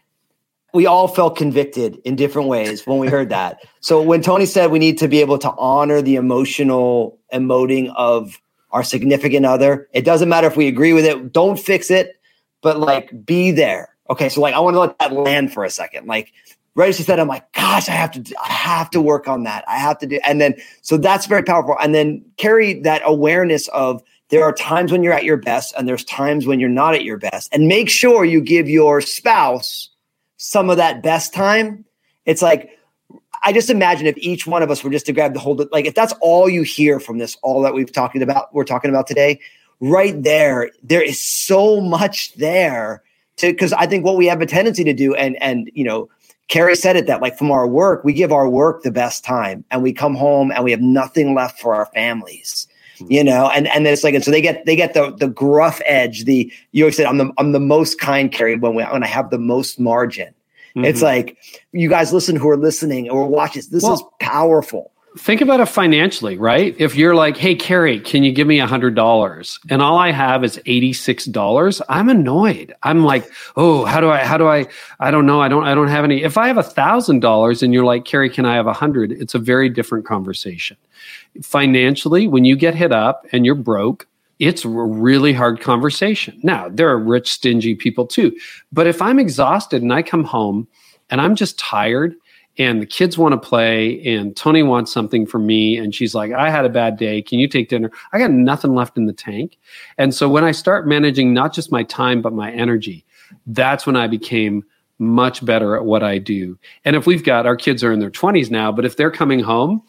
we 0.73 0.85
all 0.85 1.07
felt 1.07 1.37
convicted 1.37 1.99
in 2.03 2.15
different 2.15 2.49
ways 2.49 2.85
when 2.85 2.99
we 2.99 3.07
heard 3.07 3.29
that. 3.29 3.59
So 3.85 4.01
when 4.01 4.23
Toni 4.23 4.47
said 4.47 4.71
we 4.71 4.79
need 4.79 4.97
to 4.97 5.07
be 5.07 5.21
able 5.21 5.37
to 5.37 5.53
honor 5.59 6.01
the 6.01 6.15
emotional 6.15 7.19
emoting 7.31 7.93
of 7.95 8.41
our 8.71 8.83
significant 8.83 9.45
other, 9.45 9.87
it 9.93 10.03
doesn't 10.03 10.27
matter 10.27 10.47
if 10.47 10.57
we 10.57 10.67
agree 10.67 10.91
with 10.91 11.05
it, 11.05 11.31
don't 11.31 11.59
fix 11.59 11.91
it, 11.91 12.19
but 12.63 12.79
like 12.79 13.27
be 13.27 13.51
there. 13.51 13.95
Okay. 14.09 14.27
So 14.27 14.41
like, 14.41 14.55
I 14.55 14.59
want 14.59 14.73
to 14.73 14.79
let 14.79 14.97
that 14.97 15.13
land 15.13 15.53
for 15.53 15.63
a 15.63 15.69
second. 15.69 16.07
Like, 16.07 16.33
right 16.75 16.89
as 16.89 16.97
she 16.97 17.03
said, 17.03 17.19
oh 17.19 17.23
I'm 17.23 17.27
like, 17.27 17.51
gosh, 17.53 17.89
I 17.89 17.93
have 17.93 18.11
to, 18.11 18.35
I 18.43 18.51
have 18.51 18.89
to 18.91 19.01
work 19.01 19.27
on 19.27 19.43
that. 19.43 19.63
I 19.67 19.77
have 19.77 19.97
to 19.99 20.05
do, 20.05 20.19
and 20.25 20.39
then, 20.39 20.55
so 20.81 20.97
that's 20.97 21.25
very 21.25 21.43
powerful. 21.43 21.75
And 21.81 21.95
then 21.95 22.23
carry 22.37 22.81
that 22.81 23.01
awareness 23.05 23.67
of 23.69 24.03
there 24.29 24.43
are 24.43 24.53
times 24.53 24.91
when 24.91 25.03
you're 25.03 25.13
at 25.13 25.23
your 25.23 25.37
best 25.37 25.73
and 25.77 25.87
there's 25.87 26.03
times 26.03 26.45
when 26.45 26.59
you're 26.59 26.69
not 26.69 26.95
at 26.95 27.03
your 27.03 27.17
best. 27.17 27.49
And 27.53 27.67
make 27.67 27.89
sure 27.89 28.25
you 28.25 28.41
give 28.41 28.69
your 28.69 28.99
spouse 29.01 29.89
some 30.37 30.69
of 30.69 30.77
that 30.77 31.03
best 31.03 31.33
time. 31.33 31.85
It's 32.25 32.41
like, 32.41 32.71
I 33.43 33.53
just 33.53 33.69
imagine 33.69 34.07
if 34.07 34.17
each 34.17 34.47
one 34.47 34.63
of 34.63 34.71
us 34.71 34.83
were 34.83 34.89
just 34.89 35.05
to 35.05 35.13
grab 35.13 35.33
the 35.33 35.39
whole, 35.39 35.63
like 35.71 35.85
if 35.85 35.93
that's 35.93 36.13
all 36.21 36.49
you 36.49 36.63
hear 36.63 36.99
from 36.99 37.19
this, 37.19 37.37
all 37.43 37.61
that 37.61 37.75
we've 37.75 37.91
talking 37.91 38.23
about, 38.23 38.53
we're 38.53 38.63
talking 38.63 38.89
about 38.89 39.05
today, 39.05 39.39
right 39.79 40.21
there, 40.23 40.71
there 40.81 41.03
is 41.03 41.21
so 41.21 41.79
much 41.79 42.33
there 42.33 43.03
to, 43.37 43.51
because 43.51 43.73
I 43.73 43.85
think 43.85 44.03
what 44.03 44.17
we 44.17 44.25
have 44.25 44.41
a 44.41 44.45
tendency 44.45 44.83
to 44.83 44.93
do, 44.93 45.13
and 45.13 45.41
and 45.41 45.69
you 45.73 45.83
know, 45.83 46.09
Carey 46.47 46.75
said 46.75 46.95
it 46.95 47.07
that 47.07 47.21
like 47.21 47.37
from 47.37 47.51
our 47.51 47.67
work, 47.67 48.03
we 48.03 48.13
give 48.13 48.31
our 48.31 48.47
work 48.47 48.83
the 48.83 48.91
best 48.91 49.23
time 49.23 49.63
and 49.71 49.81
we 49.81 49.93
come 49.93 50.15
home 50.15 50.51
and 50.51 50.63
we 50.63 50.71
have 50.71 50.81
nothing 50.81 51.33
left 51.33 51.59
for 51.59 51.73
our 51.73 51.87
families. 51.87 52.67
Mm-hmm. 52.97 53.11
You 53.11 53.23
know, 53.23 53.49
and 53.49 53.67
and 53.67 53.85
then 53.85 53.91
it's 53.91 54.03
like, 54.05 54.13
and 54.13 54.23
so 54.23 54.31
they 54.31 54.41
get 54.41 54.65
they 54.65 54.75
get 54.75 54.93
the 54.93 55.11
the 55.11 55.27
gruff 55.27 55.81
edge. 55.85 56.23
The 56.23 56.51
you 56.71 56.85
always 56.85 56.95
said 56.95 57.07
I'm 57.07 57.17
the 57.17 57.31
I'm 57.37 57.51
the 57.51 57.59
most 57.59 57.99
kind, 57.99 58.31
Carey, 58.31 58.55
when 58.55 58.73
we 58.73 58.83
when 58.83 59.03
I 59.03 59.07
have 59.07 59.31
the 59.31 59.39
most 59.39 59.79
margin. 59.79 60.33
It's 60.77 60.97
mm-hmm. 60.97 61.05
like 61.05 61.37
you 61.71 61.89
guys 61.89 62.11
listen 62.11 62.35
who 62.35 62.49
are 62.49 62.57
listening 62.57 63.09
or 63.09 63.27
watching. 63.27 63.63
This 63.71 63.83
Well- 63.83 63.93
is 63.93 64.03
powerful. 64.19 64.91
Think 65.17 65.39
about 65.39 65.61
it 65.61 65.67
financially, 65.67 66.37
right? 66.37 66.75
If 66.77 66.95
you're 66.95 67.15
like, 67.15 67.37
hey, 67.37 67.55
Carey, 67.55 68.01
can 68.01 68.23
you 68.23 68.33
give 68.33 68.47
me 68.47 68.59
a 68.59 68.67
hundred 68.67 68.95
dollars? 68.95 69.59
And 69.69 69.81
all 69.81 69.97
I 69.97 70.11
have 70.11 70.43
is 70.43 70.57
$86, 70.65 71.81
I'm 71.87 72.09
annoyed. 72.09 72.75
I'm 72.83 73.05
like, 73.05 73.29
oh, 73.55 73.85
how 73.85 74.01
do 74.01 74.09
I, 74.09 74.25
how 74.25 74.37
do 74.37 74.45
I, 74.45 74.67
I 74.99 75.11
don't 75.11 75.25
know. 75.25 75.41
I 75.41 75.47
don't, 75.47 75.63
I 75.63 75.73
don't 75.73 75.87
have 75.87 76.03
any. 76.03 76.23
If 76.23 76.37
I 76.37 76.47
have 76.47 76.57
a 76.57 76.63
thousand 76.63 77.21
dollars 77.21 77.63
and 77.63 77.73
you're 77.73 77.85
like, 77.85 78.03
Carey, 78.03 78.29
can 78.29 78.45
I 78.45 78.55
have 78.55 78.67
a 78.67 78.73
hundred? 78.73 79.13
It's 79.13 79.33
a 79.33 79.39
very 79.39 79.69
different 79.69 80.05
conversation. 80.05 80.75
Financially, 81.41 82.27
when 82.27 82.43
you 82.43 82.57
get 82.57 82.75
hit 82.75 82.91
up 82.91 83.25
and 83.31 83.45
you're 83.45 83.55
broke, 83.55 84.07
it's 84.39 84.65
a 84.65 84.69
really 84.69 85.31
hard 85.31 85.61
conversation. 85.61 86.37
Now, 86.43 86.67
there 86.67 86.89
are 86.89 86.99
rich, 86.99 87.31
stingy 87.31 87.73
people 87.73 88.05
too. 88.05 88.35
But 88.73 88.85
if 88.85 89.01
I'm 89.01 89.19
exhausted 89.19 89.81
and 89.81 89.93
I 89.93 90.01
come 90.01 90.25
home 90.25 90.67
and 91.09 91.21
I'm 91.21 91.35
just 91.35 91.57
tired 91.57 92.15
and 92.57 92.81
the 92.81 92.85
kids 92.85 93.17
want 93.17 93.33
to 93.33 93.37
play 93.37 94.01
and 94.05 94.35
Toni 94.35 94.63
wants 94.63 94.91
something 94.91 95.25
from 95.25 95.45
me 95.45 95.77
and 95.77 95.93
she's 95.93 96.15
like, 96.15 96.31
I 96.31 96.49
had 96.49 96.65
a 96.65 96.69
bad 96.69 96.97
day. 96.97 97.21
Can 97.21 97.39
you 97.39 97.47
take 97.47 97.69
dinner? 97.69 97.91
I 98.13 98.19
got 98.19 98.31
nothing 98.31 98.75
left 98.75 98.97
in 98.97 99.05
the 99.05 99.13
tank. 99.13 99.57
And 99.97 100.13
so 100.13 100.29
when 100.29 100.43
I 100.43 100.51
start 100.51 100.87
managing 100.87 101.33
not 101.33 101.53
just 101.53 101.71
my 101.71 101.83
time, 101.83 102.21
but 102.21 102.33
my 102.33 102.51
energy, 102.51 103.05
that's 103.47 103.85
when 103.85 103.95
I 103.95 104.07
became 104.07 104.63
much 104.97 105.43
better 105.43 105.75
at 105.75 105.85
what 105.85 106.03
I 106.03 106.17
do. 106.17 106.57
And 106.85 106.95
if 106.95 107.05
we've 107.05 107.23
got 107.23 107.45
our 107.45 107.57
kids 107.57 107.83
are 107.83 107.91
in 107.91 107.99
their 107.99 108.11
20s 108.11 108.49
now, 108.49 108.71
but 108.71 108.85
if 108.85 108.95
they're 108.95 109.11
coming 109.11 109.41
home, 109.41 109.83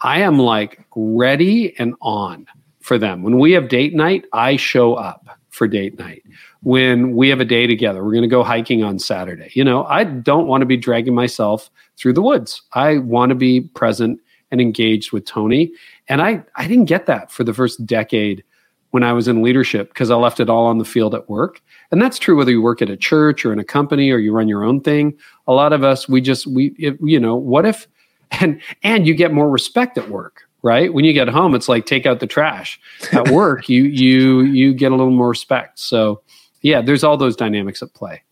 I 0.00 0.20
am 0.20 0.38
like 0.38 0.84
ready 0.96 1.78
and 1.78 1.94
on 2.00 2.46
for 2.80 2.98
them. 2.98 3.22
When 3.22 3.38
we 3.38 3.52
have 3.52 3.68
date 3.68 3.94
night, 3.94 4.24
I 4.32 4.56
show 4.56 4.94
up 4.94 5.28
for 5.50 5.68
date 5.68 5.98
night. 5.98 6.24
When 6.62 7.14
we 7.14 7.28
have 7.28 7.40
a 7.40 7.44
day 7.44 7.66
together, 7.66 8.04
we're 8.04 8.12
going 8.12 8.22
to 8.22 8.28
go 8.28 8.42
hiking 8.42 8.82
on 8.82 8.98
Saturday. 8.98 9.50
You 9.54 9.62
know, 9.62 9.84
I 9.84 10.04
don't 10.04 10.48
want 10.48 10.62
to 10.62 10.66
be 10.66 10.76
dragging 10.76 11.14
myself 11.14 11.70
through 11.96 12.14
the 12.14 12.22
woods. 12.22 12.62
I 12.72 12.98
want 12.98 13.30
to 13.30 13.36
be 13.36 13.60
present 13.60 14.20
and 14.50 14.60
engaged 14.60 15.12
with 15.12 15.24
Toni. 15.24 15.72
And 16.08 16.22
I, 16.22 16.42
I 16.56 16.66
didn't 16.66 16.86
get 16.86 17.06
that 17.06 17.30
for 17.30 17.44
the 17.44 17.54
first 17.54 17.84
decade 17.86 18.42
when 18.90 19.02
I 19.02 19.12
was 19.12 19.28
in 19.28 19.42
leadership 19.42 19.88
because 19.90 20.10
I 20.10 20.16
left 20.16 20.40
it 20.40 20.48
all 20.48 20.66
on 20.66 20.78
the 20.78 20.84
field 20.84 21.14
at 21.14 21.28
work. 21.28 21.60
And 21.90 22.00
that's 22.00 22.18
true 22.18 22.36
whether 22.36 22.50
you 22.50 22.62
work 22.62 22.80
at 22.80 22.90
a 22.90 22.96
church 22.96 23.44
or 23.44 23.52
in 23.52 23.58
a 23.58 23.64
company 23.64 24.10
or 24.10 24.18
you 24.18 24.32
run 24.32 24.48
your 24.48 24.64
own 24.64 24.80
thing. 24.80 25.16
A 25.46 25.52
lot 25.52 25.72
of 25.72 25.84
us, 25.84 26.08
we 26.08 26.20
just, 26.20 26.46
we, 26.46 26.74
you 26.78 27.20
know, 27.20 27.36
what 27.36 27.66
if, 27.66 27.86
and, 28.40 28.60
and 28.82 29.06
you 29.06 29.14
get 29.14 29.32
more 29.32 29.50
respect 29.50 29.96
at 29.98 30.08
work, 30.10 30.42
right? 30.62 30.92
When 30.92 31.04
you 31.04 31.12
get 31.12 31.28
home, 31.28 31.54
it's 31.54 31.68
like 31.68 31.86
take 31.86 32.06
out 32.06 32.20
the 32.20 32.26
trash. 32.26 32.80
At 33.12 33.28
work, 33.28 33.68
you, 33.68 33.84
you, 33.84 34.42
you 34.42 34.74
get 34.74 34.92
a 34.92 34.96
little 34.96 35.12
more 35.12 35.30
respect. 35.30 35.78
So 35.78 36.22
yeah, 36.68 36.82
there's 36.82 37.02
all 37.02 37.16
those 37.16 37.34
dynamics 37.34 37.82
at 37.82 37.94
play. 37.94 38.22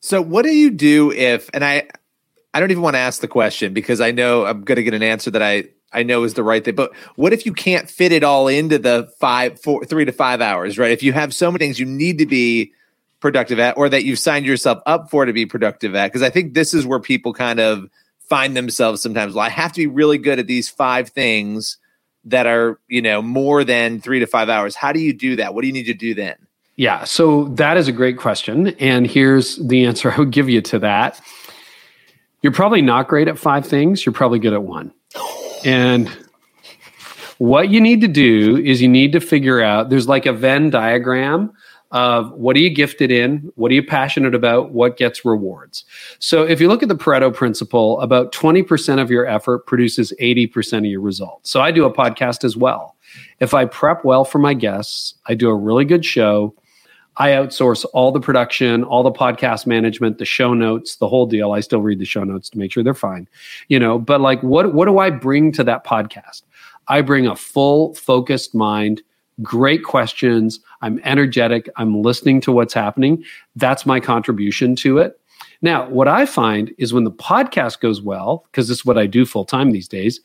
So 0.00 0.22
what 0.22 0.42
do 0.42 0.54
you 0.54 0.70
do 0.70 1.12
if 1.12 1.50
and 1.52 1.62
I 1.62 1.88
I 2.54 2.60
don't 2.60 2.70
even 2.70 2.82
want 2.82 2.94
to 2.94 3.00
ask 3.00 3.20
the 3.20 3.28
question 3.28 3.74
because 3.74 4.00
I 4.00 4.10
know 4.10 4.46
I'm 4.46 4.62
going 4.62 4.76
to 4.76 4.82
get 4.82 4.94
an 4.94 5.02
answer 5.02 5.30
that 5.30 5.42
I 5.42 5.64
I 5.92 6.02
know 6.02 6.24
is 6.24 6.32
the 6.32 6.42
right 6.42 6.64
thing. 6.64 6.74
But 6.74 6.94
what 7.16 7.34
if 7.34 7.44
you 7.44 7.52
can't 7.52 7.88
fit 7.88 8.10
it 8.12 8.24
all 8.24 8.48
into 8.48 8.78
the 8.78 9.12
five, 9.20 9.60
four, 9.60 9.84
three 9.84 10.06
to 10.06 10.12
five 10.12 10.40
hours, 10.40 10.78
right? 10.78 10.92
If 10.92 11.02
you 11.02 11.12
have 11.12 11.34
so 11.34 11.50
many 11.50 11.64
things 11.64 11.78
you 11.78 11.86
need 11.86 12.18
to 12.18 12.26
be 12.26 12.72
productive 13.20 13.58
at, 13.58 13.76
or 13.76 13.88
that 13.88 14.04
you've 14.04 14.18
signed 14.18 14.46
yourself 14.46 14.82
up 14.86 15.10
for 15.10 15.26
to 15.26 15.32
be 15.32 15.44
productive 15.44 15.94
at, 15.94 16.06
because 16.06 16.22
I 16.22 16.30
think 16.30 16.54
this 16.54 16.72
is 16.72 16.86
where 16.86 17.00
people 17.00 17.34
kind 17.34 17.60
of 17.60 17.90
find 18.28 18.56
themselves 18.56 19.02
sometimes. 19.02 19.34
Well, 19.34 19.44
I 19.44 19.50
have 19.50 19.72
to 19.72 19.80
be 19.80 19.86
really 19.86 20.18
good 20.18 20.38
at 20.38 20.46
these 20.46 20.70
five 20.70 21.10
things 21.10 21.76
that 22.24 22.46
are, 22.46 22.78
you 22.88 23.02
know, 23.02 23.20
more 23.20 23.64
than 23.64 24.00
three 24.00 24.20
to 24.20 24.26
five 24.26 24.48
hours. 24.48 24.74
How 24.74 24.92
do 24.92 25.00
you 25.00 25.12
do 25.12 25.36
that? 25.36 25.54
What 25.54 25.62
do 25.62 25.66
you 25.66 25.72
need 25.74 25.86
to 25.86 25.94
do 25.94 26.14
then? 26.14 26.36
Yeah, 26.78 27.02
so 27.02 27.46
that 27.56 27.76
is 27.76 27.88
a 27.88 27.92
great 27.92 28.18
question. 28.18 28.68
And 28.78 29.04
here's 29.04 29.56
the 29.56 29.84
answer 29.84 30.12
I 30.16 30.18
would 30.18 30.30
give 30.30 30.48
you 30.48 30.62
to 30.62 30.78
that. 30.78 31.20
You're 32.40 32.52
probably 32.52 32.82
not 32.82 33.08
great 33.08 33.26
at 33.26 33.36
five 33.36 33.66
things, 33.66 34.06
you're 34.06 34.12
probably 34.12 34.38
good 34.38 34.52
at 34.52 34.62
one. 34.62 34.94
And 35.64 36.08
what 37.38 37.68
you 37.68 37.80
need 37.80 38.00
to 38.02 38.08
do 38.08 38.56
is 38.56 38.80
you 38.80 38.88
need 38.88 39.10
to 39.12 39.20
figure 39.20 39.60
out 39.60 39.90
there's 39.90 40.06
like 40.06 40.24
a 40.24 40.32
Venn 40.32 40.70
diagram 40.70 41.52
of 41.90 42.30
what 42.32 42.54
are 42.54 42.60
you 42.60 42.70
gifted 42.70 43.10
in, 43.10 43.50
what 43.56 43.72
are 43.72 43.74
you 43.74 43.82
passionate 43.82 44.34
about, 44.34 44.70
what 44.70 44.96
gets 44.96 45.24
rewards. 45.24 45.84
So 46.20 46.44
if 46.44 46.60
you 46.60 46.68
look 46.68 46.82
at 46.84 46.88
the 46.88 46.94
Pareto 46.94 47.34
principle, 47.34 48.00
about 48.00 48.30
20% 48.30 49.00
of 49.00 49.10
your 49.10 49.26
effort 49.26 49.66
produces 49.66 50.12
80% 50.20 50.78
of 50.78 50.84
your 50.84 51.00
results. 51.00 51.50
So 51.50 51.60
I 51.60 51.72
do 51.72 51.84
a 51.86 51.92
podcast 51.92 52.44
as 52.44 52.56
well. 52.56 52.94
If 53.40 53.52
I 53.52 53.64
prep 53.64 54.04
well 54.04 54.24
for 54.24 54.38
my 54.38 54.54
guests, 54.54 55.14
I 55.26 55.34
do 55.34 55.48
a 55.48 55.56
really 55.56 55.84
good 55.84 56.04
show. 56.04 56.54
I 57.18 57.30
outsource 57.30 57.84
all 57.92 58.12
the 58.12 58.20
production, 58.20 58.84
all 58.84 59.02
the 59.02 59.12
podcast 59.12 59.66
management, 59.66 60.18
the 60.18 60.24
show 60.24 60.54
notes, 60.54 60.96
the 60.96 61.08
whole 61.08 61.26
deal. 61.26 61.52
I 61.52 61.60
still 61.60 61.82
read 61.82 61.98
the 61.98 62.04
show 62.04 62.24
notes 62.24 62.48
to 62.50 62.58
make 62.58 62.72
sure 62.72 62.82
they're 62.82 62.94
fine. 62.94 63.28
You 63.68 63.80
know, 63.80 63.98
but 63.98 64.20
like 64.20 64.42
what 64.42 64.72
what 64.72 64.86
do 64.86 64.98
I 64.98 65.10
bring 65.10 65.52
to 65.52 65.64
that 65.64 65.84
podcast? 65.84 66.42
I 66.86 67.02
bring 67.02 67.26
a 67.26 67.36
full 67.36 67.94
focused 67.94 68.54
mind, 68.54 69.02
great 69.42 69.84
questions. 69.84 70.60
I'm 70.80 71.00
energetic. 71.04 71.68
I'm 71.76 72.02
listening 72.02 72.40
to 72.42 72.52
what's 72.52 72.74
happening. 72.74 73.24
That's 73.56 73.84
my 73.84 74.00
contribution 74.00 74.74
to 74.76 74.98
it. 74.98 75.20
Now, 75.60 75.88
what 75.88 76.08
I 76.08 76.24
find 76.24 76.72
is 76.78 76.94
when 76.94 77.04
the 77.04 77.10
podcast 77.10 77.80
goes 77.80 78.00
well, 78.00 78.44
because 78.50 78.68
this 78.68 78.78
is 78.78 78.86
what 78.86 78.98
I 78.98 79.06
do 79.06 79.26
full 79.26 79.44
time 79.44 79.72
these 79.72 79.88
days, 79.88 80.20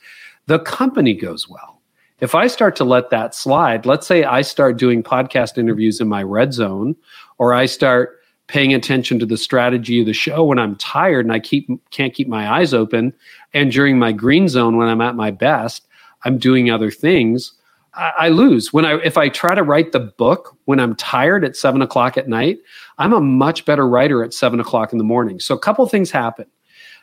the 0.46 0.60
company 0.60 1.14
goes 1.14 1.50
well. 1.50 1.82
If 2.20 2.36
I 2.36 2.48
start 2.48 2.76
to 2.78 2.84
let 2.84 3.10
that 3.10 3.36
slide, 3.36 3.86
let's 3.86 4.08
say 4.08 4.24
I 4.24 4.42
start 4.42 4.78
doing 4.78 5.04
podcast 5.04 5.58
interviews 5.58 6.00
in 6.00 6.08
my 6.08 6.24
red 6.24 6.54
zone, 6.54 6.96
or 7.38 7.54
I 7.54 7.66
start 7.66 8.20
paying 8.48 8.74
attention 8.74 9.20
to 9.20 9.26
the 9.26 9.38
strategy 9.38 10.00
of 10.00 10.06
the 10.06 10.14
show 10.14 10.44
when 10.44 10.60
I'm 10.60 10.76
tired 10.76 11.26
and 11.26 11.34
I 11.34 11.40
keep 11.40 11.70
can't 11.92 12.14
keep 12.14 12.28
my 12.28 12.52
eyes 12.52 12.74
open, 12.74 13.14
and 13.54 13.72
during 13.72 13.98
my 13.98 14.12
green 14.12 14.48
zone 14.48 14.78
when 14.78 14.88
I'm 14.88 15.02
at 15.02 15.16
my 15.16 15.32
best, 15.32 15.88
I'm 16.24 16.38
doing 16.38 16.70
other 16.70 16.92
things. 16.92 17.54
I, 17.96 18.14
I 18.18 18.30
lose 18.30 18.72
when 18.72 18.86
I 18.86 19.00
if 19.00 19.18
I 19.18 19.30
try 19.30 19.56
to 19.56 19.64
write 19.64 19.92
the 19.92 20.00
book 20.00 20.56
when 20.66 20.80
I'm 20.80 20.96
tired 20.96 21.44
at 21.44 21.56
seven 21.56 21.82
o'clock 21.82 22.18
at 22.18 22.30
night. 22.30 22.60
I'm 23.00 23.14
a 23.14 23.22
much 23.22 23.66
better 23.66 23.88
writer 23.88 24.24
at 24.24 24.34
seven 24.34 24.60
o'clock 24.60 24.92
in 24.92 24.98
the 24.98 25.04
morning. 25.04 25.40
So 25.40 25.56
a 25.56 25.60
couple 25.60 25.86
things 25.88 26.12
happen. 26.12 26.46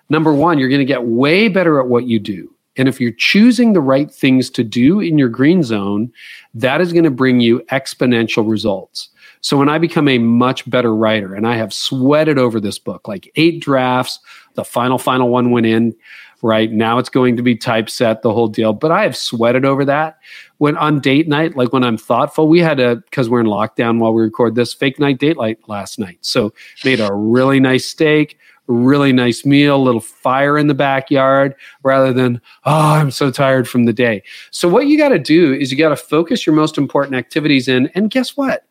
Number 0.08 0.32
one, 0.32 0.58
you're 0.58 0.68
going 0.68 0.80
to 0.80 0.84
get 0.84 1.04
way 1.04 1.48
better 1.48 1.80
at 1.80 1.88
what 1.88 2.06
you 2.06 2.18
do. 2.18 2.52
And 2.76 2.88
if 2.88 3.00
you're 3.00 3.12
choosing 3.12 3.72
the 3.72 3.80
right 3.80 4.10
things 4.10 4.48
to 4.50 4.64
do 4.64 5.00
in 5.00 5.18
your 5.18 5.28
green 5.28 5.62
zone, 5.62 6.12
that 6.54 6.80
is 6.80 6.92
going 6.92 7.04
to 7.04 7.10
bring 7.10 7.40
you 7.40 7.60
exponential 7.70 8.48
results. 8.48 9.08
So 9.42 9.56
when 9.56 9.68
I 9.68 9.78
become 9.78 10.06
a 10.06 10.18
much 10.18 10.68
better 10.68 10.94
writer, 10.94 11.34
and 11.34 11.46
I 11.46 11.56
have 11.56 11.72
sweated 11.72 12.38
over 12.38 12.60
this 12.60 12.78
book, 12.78 13.08
like 13.08 13.30
eight 13.36 13.60
drafts, 13.60 14.18
the 14.54 14.64
final, 14.64 14.98
final 14.98 15.30
one 15.30 15.50
went 15.50 15.66
in, 15.66 15.94
right? 16.42 16.70
Now 16.70 16.98
it's 16.98 17.08
going 17.08 17.36
to 17.36 17.42
be 17.42 17.56
typeset, 17.56 18.22
the 18.22 18.32
whole 18.32 18.48
deal. 18.48 18.72
But 18.72 18.92
I 18.92 19.02
have 19.02 19.16
sweated 19.16 19.64
over 19.64 19.84
that. 19.86 20.18
When 20.58 20.76
on 20.76 21.00
date 21.00 21.28
night, 21.28 21.56
like 21.56 21.72
when 21.72 21.84
I'm 21.84 21.96
thoughtful, 21.96 22.48
we 22.48 22.60
had 22.60 22.80
a, 22.80 22.96
because 22.96 23.28
we're 23.28 23.40
in 23.40 23.46
lockdown 23.46 23.98
while 23.98 24.12
we 24.12 24.22
record 24.22 24.54
this, 24.54 24.72
fake 24.74 24.98
night 24.98 25.18
date 25.18 25.38
night 25.38 25.58
last 25.68 25.98
night. 25.98 26.18
So 26.20 26.52
made 26.84 27.00
a 27.00 27.12
really 27.12 27.60
nice 27.60 27.86
steak, 27.86 28.38
really 28.72 29.12
nice 29.12 29.44
meal, 29.44 29.76
a 29.76 29.82
little 29.82 30.00
fire 30.00 30.56
in 30.56 30.66
the 30.66 30.74
backyard, 30.74 31.54
rather 31.82 32.12
than, 32.12 32.40
oh, 32.64 32.92
I'm 32.92 33.10
so 33.10 33.30
tired 33.30 33.68
from 33.68 33.84
the 33.84 33.92
day. 33.92 34.22
So, 34.50 34.68
what 34.68 34.86
you 34.86 34.96
got 34.98 35.10
to 35.10 35.18
do 35.18 35.52
is 35.52 35.70
you 35.70 35.78
got 35.78 35.88
to 35.90 35.96
focus 35.96 36.46
your 36.46 36.54
most 36.54 36.78
important 36.78 37.14
activities 37.16 37.68
in. 37.68 37.88
And 37.94 38.10
guess 38.10 38.36
what? 38.36 38.64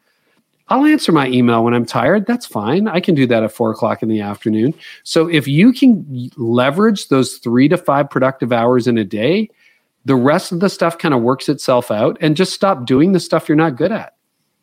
I'll 0.69 0.85
answer 0.85 1.11
my 1.11 1.27
email 1.27 1.63
when 1.63 1.73
I'm 1.73 1.85
tired. 1.85 2.27
That's 2.27 2.45
fine. 2.45 2.87
I 2.87 2.99
can 2.99 3.15
do 3.15 3.25
that 3.25 3.41
at 3.43 3.51
four 3.51 3.71
o'clock 3.71 4.03
in 4.03 4.09
the 4.09 4.21
afternoon. 4.21 4.73
So, 5.03 5.27
if 5.27 5.47
you 5.47 5.73
can 5.73 6.29
leverage 6.37 7.07
those 7.09 7.37
three 7.37 7.67
to 7.69 7.77
five 7.77 8.09
productive 8.09 8.53
hours 8.53 8.87
in 8.87 8.97
a 8.97 9.03
day, 9.03 9.49
the 10.05 10.15
rest 10.15 10.51
of 10.51 10.59
the 10.59 10.69
stuff 10.69 10.97
kind 10.97 11.13
of 11.13 11.21
works 11.21 11.49
itself 11.49 11.91
out 11.91 12.17
and 12.21 12.35
just 12.37 12.53
stop 12.53 12.85
doing 12.85 13.11
the 13.11 13.19
stuff 13.19 13.49
you're 13.49 13.55
not 13.55 13.75
good 13.75 13.91
at. 13.91 14.15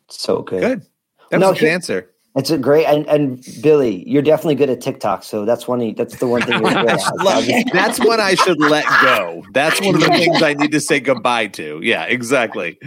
So 0.09 0.41
good. 0.41 0.61
Good. 0.61 0.85
That 1.31 1.39
No, 1.41 1.49
was 1.49 1.57
a 1.57 1.61
good 1.61 1.67
he- 1.67 1.73
answer. 1.73 2.09
It's 2.37 2.51
a 2.51 2.57
great 2.57 2.85
and, 2.85 3.05
and 3.07 3.43
Billy, 3.61 4.07
you're 4.07 4.21
definitely 4.21 4.55
good 4.55 4.69
at 4.69 4.79
TikTok. 4.79 5.23
So 5.23 5.43
that's 5.43 5.67
one. 5.67 5.93
That's 5.95 6.17
the 6.17 6.27
one 6.27 6.43
thing 6.43 6.61
you're 6.61 6.69
good 6.71 6.89
at. 6.89 7.01
So 7.01 7.11
I'll 7.19 7.41
just- 7.41 7.73
That's 7.73 7.99
one 7.99 8.19
I 8.19 8.35
should 8.35 8.59
let 8.59 8.85
go. 9.01 9.43
That's 9.53 9.81
one 9.81 9.95
of 9.95 10.01
the 10.01 10.07
things 10.09 10.41
I 10.43 10.53
need 10.53 10.71
to 10.71 10.79
say 10.79 10.99
goodbye 10.99 11.47
to. 11.47 11.79
Yeah, 11.83 12.03
exactly. 12.03 12.77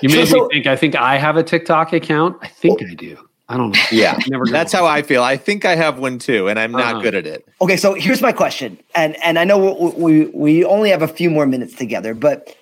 You 0.00 0.08
So- 0.08 0.16
made 0.16 0.28
so- 0.28 0.46
me 0.46 0.48
think. 0.54 0.66
I 0.66 0.76
think 0.76 0.96
I 0.96 1.18
have 1.18 1.36
a 1.36 1.42
TikTok 1.42 1.92
account. 1.92 2.36
I 2.40 2.48
think 2.48 2.82
I 2.82 2.94
do. 2.94 3.16
I 3.50 3.56
don't 3.56 3.74
know. 3.74 3.82
Yeah, 3.90 4.16
Never 4.28 4.46
that's 4.46 4.72
how 4.72 4.86
I 4.86 5.02
feel. 5.02 5.24
I 5.24 5.36
think 5.36 5.64
I 5.64 5.74
have 5.74 5.98
one 5.98 6.18
too, 6.20 6.46
and 6.48 6.56
I'm 6.58 6.70
not 6.70 6.94
Uh-huh. 6.94 7.02
good 7.02 7.14
at 7.16 7.26
it. 7.26 7.44
Okay, 7.60 7.76
so 7.76 7.94
here's 7.94 8.22
my 8.22 8.30
question, 8.32 8.78
and 8.94 9.16
and 9.24 9.38
I 9.40 9.44
know 9.44 9.58
we, 9.58 9.90
we 9.90 10.26
we 10.32 10.64
only 10.64 10.88
have 10.90 11.02
a 11.02 11.08
few 11.08 11.28
more 11.30 11.46
minutes 11.46 11.74
together, 11.74 12.14
but 12.14 12.54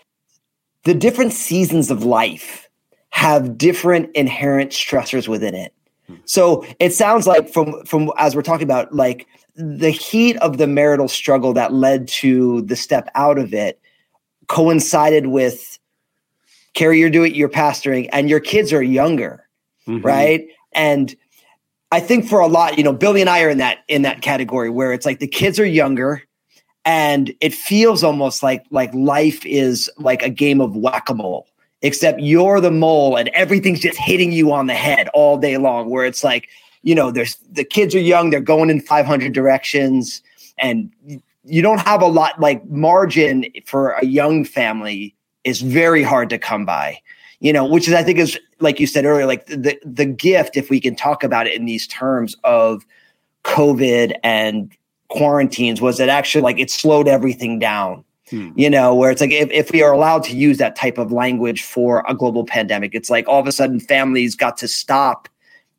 the 0.85 0.95
different 0.95 1.33
seasons 1.35 1.91
of 1.91 2.05
life 2.05 2.69
have 3.11 3.59
different 3.59 4.11
inherent 4.17 4.71
stressors 4.71 5.29
within 5.29 5.55
it. 5.55 5.75
So 6.25 6.65
it 6.79 6.93
sounds 6.95 7.27
like 7.27 7.49
from 7.53 7.85
from 7.85 8.11
as 8.19 8.35
we're 8.37 8.43
talking 8.43 8.65
about, 8.65 8.95
like 8.95 9.27
the 9.57 9.91
heat 9.91 10.37
of 10.37 10.59
the 10.59 10.67
marital 10.67 11.09
struggle 11.09 11.53
that 11.55 11.73
led 11.73 12.09
to 12.09 12.62
the 12.62 12.77
step 12.77 13.09
out 13.15 13.38
of 13.38 13.53
it 13.53 13.81
coincided 14.47 15.27
with 15.27 15.79
Carey, 16.75 16.99
you're 17.00 17.11
doing 17.11 17.35
you're 17.35 17.49
pastoring, 17.49 18.09
and 18.12 18.31
your 18.31 18.41
kids 18.41 18.73
are 18.73 18.83
younger 18.83 19.45
Mhm. 19.88 20.05
right? 20.05 20.47
And 20.73 21.17
I 21.91 22.00
think 22.00 22.29
for 22.29 22.41
a 22.41 22.47
lot, 22.47 22.77
you 22.77 22.85
know, 22.85 22.93
Billy 22.93 23.23
and 23.23 23.31
I 23.31 23.43
are 23.43 23.49
in 23.49 23.59
that 23.59 23.79
in 23.88 24.03
that 24.03 24.21
category 24.21 24.69
where 24.71 24.93
it's 24.93 25.07
like 25.07 25.19
the 25.19 25.27
kids 25.27 25.59
are 25.59 25.65
younger 25.67 26.23
and 26.85 27.35
it 27.41 27.55
feels 27.55 28.05
almost 28.05 28.43
like 28.43 28.65
like 28.71 28.93
life 28.95 29.45
is 29.47 29.91
like 29.99 30.23
a 30.23 30.29
game 30.31 30.61
of 30.61 30.77
whack-a-mole 30.77 31.48
except 31.82 32.20
you're 32.20 32.61
the 32.61 32.70
mole 32.70 33.16
and 33.16 33.28
everything's 33.28 33.80
just 33.80 33.99
hitting 33.99 34.32
you 34.32 34.52
on 34.52 34.66
the 34.66 34.75
head 34.75 35.08
all 35.14 35.38
day 35.38 35.56
long 35.56 35.88
where 35.90 36.04
it's 36.04 36.25
like 36.25 36.49
you 36.82 36.94
know 36.94 37.11
there's 37.11 37.37
the 37.50 37.64
kids 37.64 37.94
are 37.94 38.00
young 38.00 38.30
they're 38.30 38.40
going 38.40 38.70
in 38.70 38.80
500 38.80 39.32
directions 39.32 40.23
and 40.58 40.92
you 41.44 41.62
don't 41.62 41.80
have 41.80 42.02
a 42.02 42.06
lot 42.06 42.40
like 42.40 42.64
margin 42.66 43.47
for 43.66 43.90
a 43.90 44.04
young 44.04 44.44
family 44.44 45.14
is 45.44 45.61
very 45.61 46.02
hard 46.02 46.28
to 46.30 46.38
come 46.38 46.64
by 46.64 47.00
you 47.40 47.52
know 47.52 47.64
which 47.64 47.87
is 47.88 47.94
i 47.94 48.02
think 48.02 48.18
is 48.18 48.38
like 48.61 48.80
you 48.80 48.87
said 48.87 49.04
earlier 49.04 49.26
like 49.26 49.47
the 49.47 49.78
the 49.85 50.06
gift 50.06 50.56
if 50.56 50.70
we 50.70 50.80
can 50.80 50.97
talk 50.97 51.23
about 51.23 51.47
it 51.47 51.54
in 51.54 51.64
these 51.64 51.87
terms 51.87 52.37
of 52.44 52.85
covid 53.44 54.14
and 54.23 54.73
quarantines 55.08 55.80
was 55.80 56.00
it 56.00 56.08
actually 56.08 56.42
like 56.42 56.58
it 56.58 56.70
slowed 56.70 57.08
everything 57.08 57.58
down 57.58 58.04
Hmm. 58.30 58.50
you 58.56 58.68
know 58.68 58.94
where 58.94 59.11
it's 59.11 59.20
like 59.20 59.30
if, 59.30 59.50
if 59.50 59.73
we 59.73 59.82
are 59.82 59.92
allowed 59.92 60.23
to 60.25 60.37
use 60.37 60.58
that 60.58 60.76
type 60.76 60.99
of 60.99 61.12
language 61.12 61.62
for 61.62 62.04
a 62.08 62.14
global 62.14 62.44
pandemic 62.44 62.94
it's 62.94 63.08
like 63.08 63.26
all 63.26 63.40
of 63.40 63.47
a 63.47 63.52
sudden 63.52 63.80
families 63.80 64.35
got 64.35 64.56
to 64.58 64.68
stop 64.68 65.28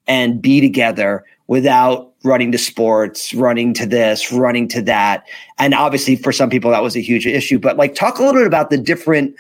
and 0.08 0.42
be 0.42 0.60
together 0.60 1.24
without 1.48 2.12
running 2.24 2.52
to 2.52 2.58
sports 2.58 3.34
running 3.34 3.74
to 3.74 3.86
this 3.86 4.32
running 4.32 4.68
to 4.70 4.82
that 4.82 5.26
and 5.58 5.74
obviously 5.74 6.16
for 6.16 6.32
some 6.32 6.50
people 6.50 6.72
that 6.72 6.82
was 6.82 6.96
a 6.96 7.02
huge 7.02 7.28
issue 7.28 7.60
but 7.60 7.78
like 7.78 7.94
talk 7.94 8.18
a 8.18 8.24
little 8.24 8.40
bit 8.40 8.48
about 8.48 8.70
the 8.70 8.78
different 8.78 9.36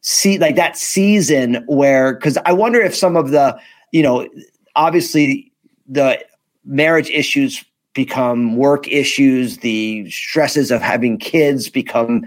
see 0.00 0.38
like 0.38 0.56
that 0.56 0.76
season 0.76 1.62
where 1.66 2.14
because 2.14 2.38
i 2.46 2.52
wonder 2.52 2.80
if 2.80 2.94
some 2.94 3.16
of 3.16 3.30
the 3.30 3.58
you 3.92 4.02
know 4.02 4.28
obviously 4.76 5.52
the 5.86 6.18
marriage 6.64 7.10
issues 7.10 7.64
become 7.94 8.56
work 8.56 8.86
issues 8.88 9.58
the 9.58 10.08
stresses 10.10 10.70
of 10.70 10.82
having 10.82 11.16
kids 11.16 11.70
become 11.70 12.26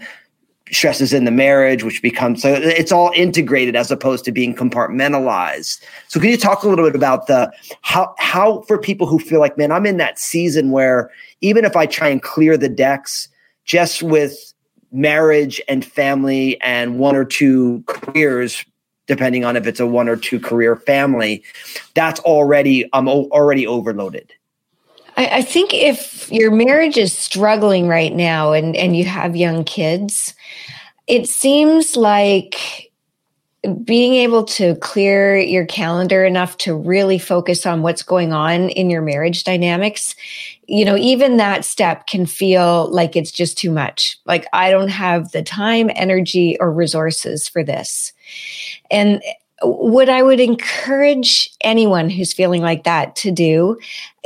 stresses 0.72 1.14
in 1.14 1.26
the 1.26 1.32
marriage 1.32 1.84
which 1.84 2.02
becomes 2.02 2.42
so 2.42 2.54
it's 2.54 2.92
all 2.92 3.12
integrated 3.16 3.76
as 3.76 3.92
opposed 3.92 4.26
to 4.26 4.32
being 4.32 4.56
compartmentalized. 4.56 5.82
So 6.08 6.20
can 6.20 6.30
you 6.30 6.38
talk 6.38 6.64
a 6.64 6.68
little 6.68 6.86
bit 6.86 6.96
about 6.96 7.28
the 7.28 7.52
how 7.82 8.14
how 8.18 8.62
for 8.62 8.78
people 8.78 9.08
who 9.08 9.20
feel 9.20 9.40
like 9.40 9.58
man 9.58 9.72
i'm 9.72 9.86
in 9.86 9.98
that 9.98 10.20
season 10.20 10.72
where 10.72 11.12
even 11.42 11.66
if 11.66 11.76
i 11.76 11.86
try 11.86 12.08
and 12.08 12.22
clear 12.22 12.58
the 12.58 12.70
decks 12.70 13.30
just 13.66 14.04
with 14.04 14.54
marriage 14.92 15.62
and 15.68 15.84
family 15.86 16.60
and 16.62 17.00
one 17.00 17.16
or 17.16 17.26
two 17.26 17.84
careers 17.88 18.64
depending 19.06 19.46
on 19.46 19.56
if 19.56 19.68
it's 19.68 19.80
a 19.80 19.88
one 19.88 20.10
or 20.10 20.16
two 20.16 20.40
career 20.40 20.76
family 20.76 21.44
that's 21.94 22.20
already 22.22 22.90
i'm 22.94 23.08
already 23.08 23.66
overloaded. 23.68 24.34
I, 25.18 25.38
I 25.38 25.42
think 25.42 25.74
if 25.74 26.32
your 26.32 26.52
marriage 26.52 26.98
is 26.98 27.18
struggling 27.18 27.88
right 27.88 28.14
now 28.14 28.54
and, 28.54 28.76
and 28.76 28.96
you 28.96 29.06
have 29.06 29.36
young 29.36 29.64
kids, 29.64 30.34
it 31.08 31.28
seems 31.28 31.96
like 31.96 32.92
being 33.84 34.14
able 34.14 34.44
to 34.46 34.76
clear 34.76 35.38
your 35.38 35.66
calendar 35.66 36.24
enough 36.24 36.58
to 36.58 36.76
really 36.76 37.18
focus 37.18 37.66
on 37.66 37.82
what's 37.82 38.04
going 38.04 38.32
on 38.32 38.70
in 38.70 38.90
your 38.90 39.02
marriage 39.02 39.44
dynamics 39.44 40.16
you 40.68 40.86
know 40.86 40.96
even 40.98 41.38
that 41.38 41.66
step 41.66 42.08
can 42.08 42.26
feel 42.26 42.92
like 42.92 43.16
it's 43.16 43.32
just 43.32 43.58
too 43.58 43.72
much. 43.72 44.18
Like 44.26 44.46
i 44.54 44.70
don't 44.70 44.90
have 44.90 45.32
the 45.32 45.42
time 45.42 45.90
energy 45.96 46.58
or 46.60 46.72
resources 46.72 47.48
for 47.48 47.64
this. 47.64 48.14
And 48.92 49.22
what 49.62 50.10
i 50.10 50.22
would 50.22 50.40
encourage 50.40 51.52
anyone 51.62 52.10
who's 52.10 52.34
feeling 52.34 52.62
like 52.62 52.84
that 52.84 53.16
to 53.16 53.32
do 53.32 53.78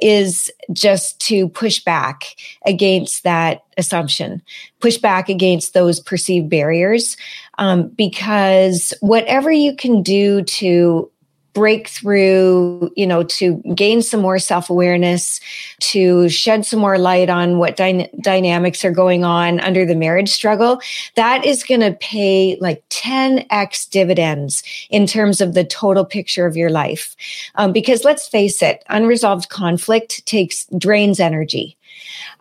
is 0.01 0.51
just 0.73 1.19
to 1.19 1.47
push 1.49 1.79
back 1.83 2.35
against 2.65 3.23
that 3.23 3.63
assumption, 3.77 4.41
push 4.79 4.97
back 4.97 5.29
against 5.29 5.73
those 5.73 5.99
perceived 5.99 6.49
barriers, 6.49 7.15
um, 7.59 7.87
because 7.89 8.93
whatever 9.01 9.51
you 9.51 9.75
can 9.75 10.01
do 10.01 10.41
to 10.43 11.10
break 11.53 11.87
through, 11.87 12.91
you 12.95 13.05
know, 13.05 13.23
to 13.23 13.57
gain 13.75 14.01
some 14.01 14.21
more 14.21 14.39
self 14.39 14.69
awareness, 14.69 15.39
to 15.79 16.29
shed 16.29 16.65
some 16.65 16.79
more 16.79 16.97
light 16.97 17.29
on 17.29 17.57
what 17.57 17.75
dyna- 17.75 18.09
dynamics 18.21 18.85
are 18.85 18.91
going 18.91 19.23
on 19.23 19.59
under 19.61 19.85
the 19.85 19.95
marriage 19.95 20.29
struggle, 20.29 20.81
that 21.15 21.45
is 21.45 21.63
going 21.63 21.81
to 21.81 21.93
pay 21.93 22.57
like 22.61 22.87
10x 22.89 23.89
dividends 23.89 24.63
in 24.89 25.05
terms 25.05 25.41
of 25.41 25.53
the 25.53 25.63
total 25.63 26.05
picture 26.05 26.45
of 26.45 26.55
your 26.55 26.69
life. 26.69 27.15
Um, 27.55 27.71
because 27.71 28.03
let's 28.03 28.27
face 28.27 28.61
it, 28.61 28.83
unresolved 28.89 29.49
conflict 29.49 30.25
takes 30.25 30.65
drains 30.77 31.19
energy. 31.19 31.77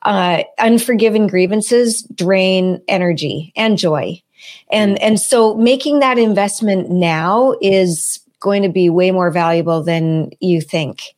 Uh, 0.03 0.43
unforgiven 0.59 1.27
grievances 1.27 2.03
drain 2.03 2.81
energy 2.89 3.53
and 3.57 3.77
joy. 3.77 4.23
And, 4.71 5.01
and 5.03 5.21
so 5.21 5.55
making 5.55 6.01
that 6.01 6.19
investment 6.19 6.91
now 6.91 7.55
is 7.61 8.20
going 8.41 8.63
to 8.63 8.69
be 8.69 8.91
way 8.91 9.11
more 9.11 9.31
valuable 9.31 9.83
than 9.83 10.31
you 10.41 10.61
think. 10.61 11.15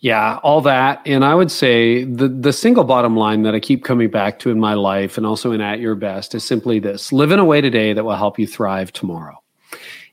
Yeah, 0.00 0.38
all 0.42 0.60
that. 0.60 1.00
And 1.06 1.24
I 1.24 1.34
would 1.34 1.50
say 1.50 2.04
the 2.04 2.28
the 2.28 2.52
single 2.52 2.84
bottom 2.84 3.16
line 3.16 3.42
that 3.42 3.54
I 3.54 3.60
keep 3.60 3.82
coming 3.82 4.10
back 4.10 4.38
to 4.40 4.50
in 4.50 4.60
my 4.60 4.74
life 4.74 5.16
and 5.16 5.26
also 5.26 5.52
in 5.52 5.60
At 5.60 5.80
Your 5.80 5.94
Best 5.94 6.34
is 6.34 6.44
simply 6.44 6.78
this 6.78 7.12
live 7.12 7.32
in 7.32 7.38
a 7.38 7.44
way 7.44 7.60
today 7.60 7.92
that 7.92 8.04
will 8.04 8.14
help 8.14 8.38
you 8.38 8.46
thrive 8.46 8.92
tomorrow. 8.92 9.42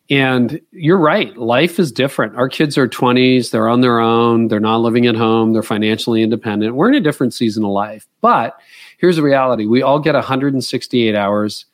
And 0.09 0.59
you're 0.71 0.97
right, 0.97 1.35
life 1.37 1.79
is 1.79 1.91
different. 1.91 2.35
Our 2.35 2.49
kids 2.49 2.77
are 2.77 2.87
20s, 2.87 3.51
they're 3.51 3.69
on 3.69 3.81
their 3.81 3.99
own, 3.99 4.47
they're 4.47 4.59
not 4.59 4.77
living 4.77 5.05
at 5.07 5.15
home, 5.15 5.53
they're 5.53 5.63
financially 5.63 6.23
independent. 6.23 6.75
We're 6.75 6.89
in 6.89 6.95
a 6.95 7.01
different 7.01 7.33
season 7.33 7.63
of 7.63 7.71
life. 7.71 8.05
But 8.19 8.57
here's 8.97 9.15
the 9.15 9.23
reality 9.23 9.65
we 9.65 9.81
all 9.81 9.99
get 9.99 10.15
168 10.15 11.15
hours 11.15 11.65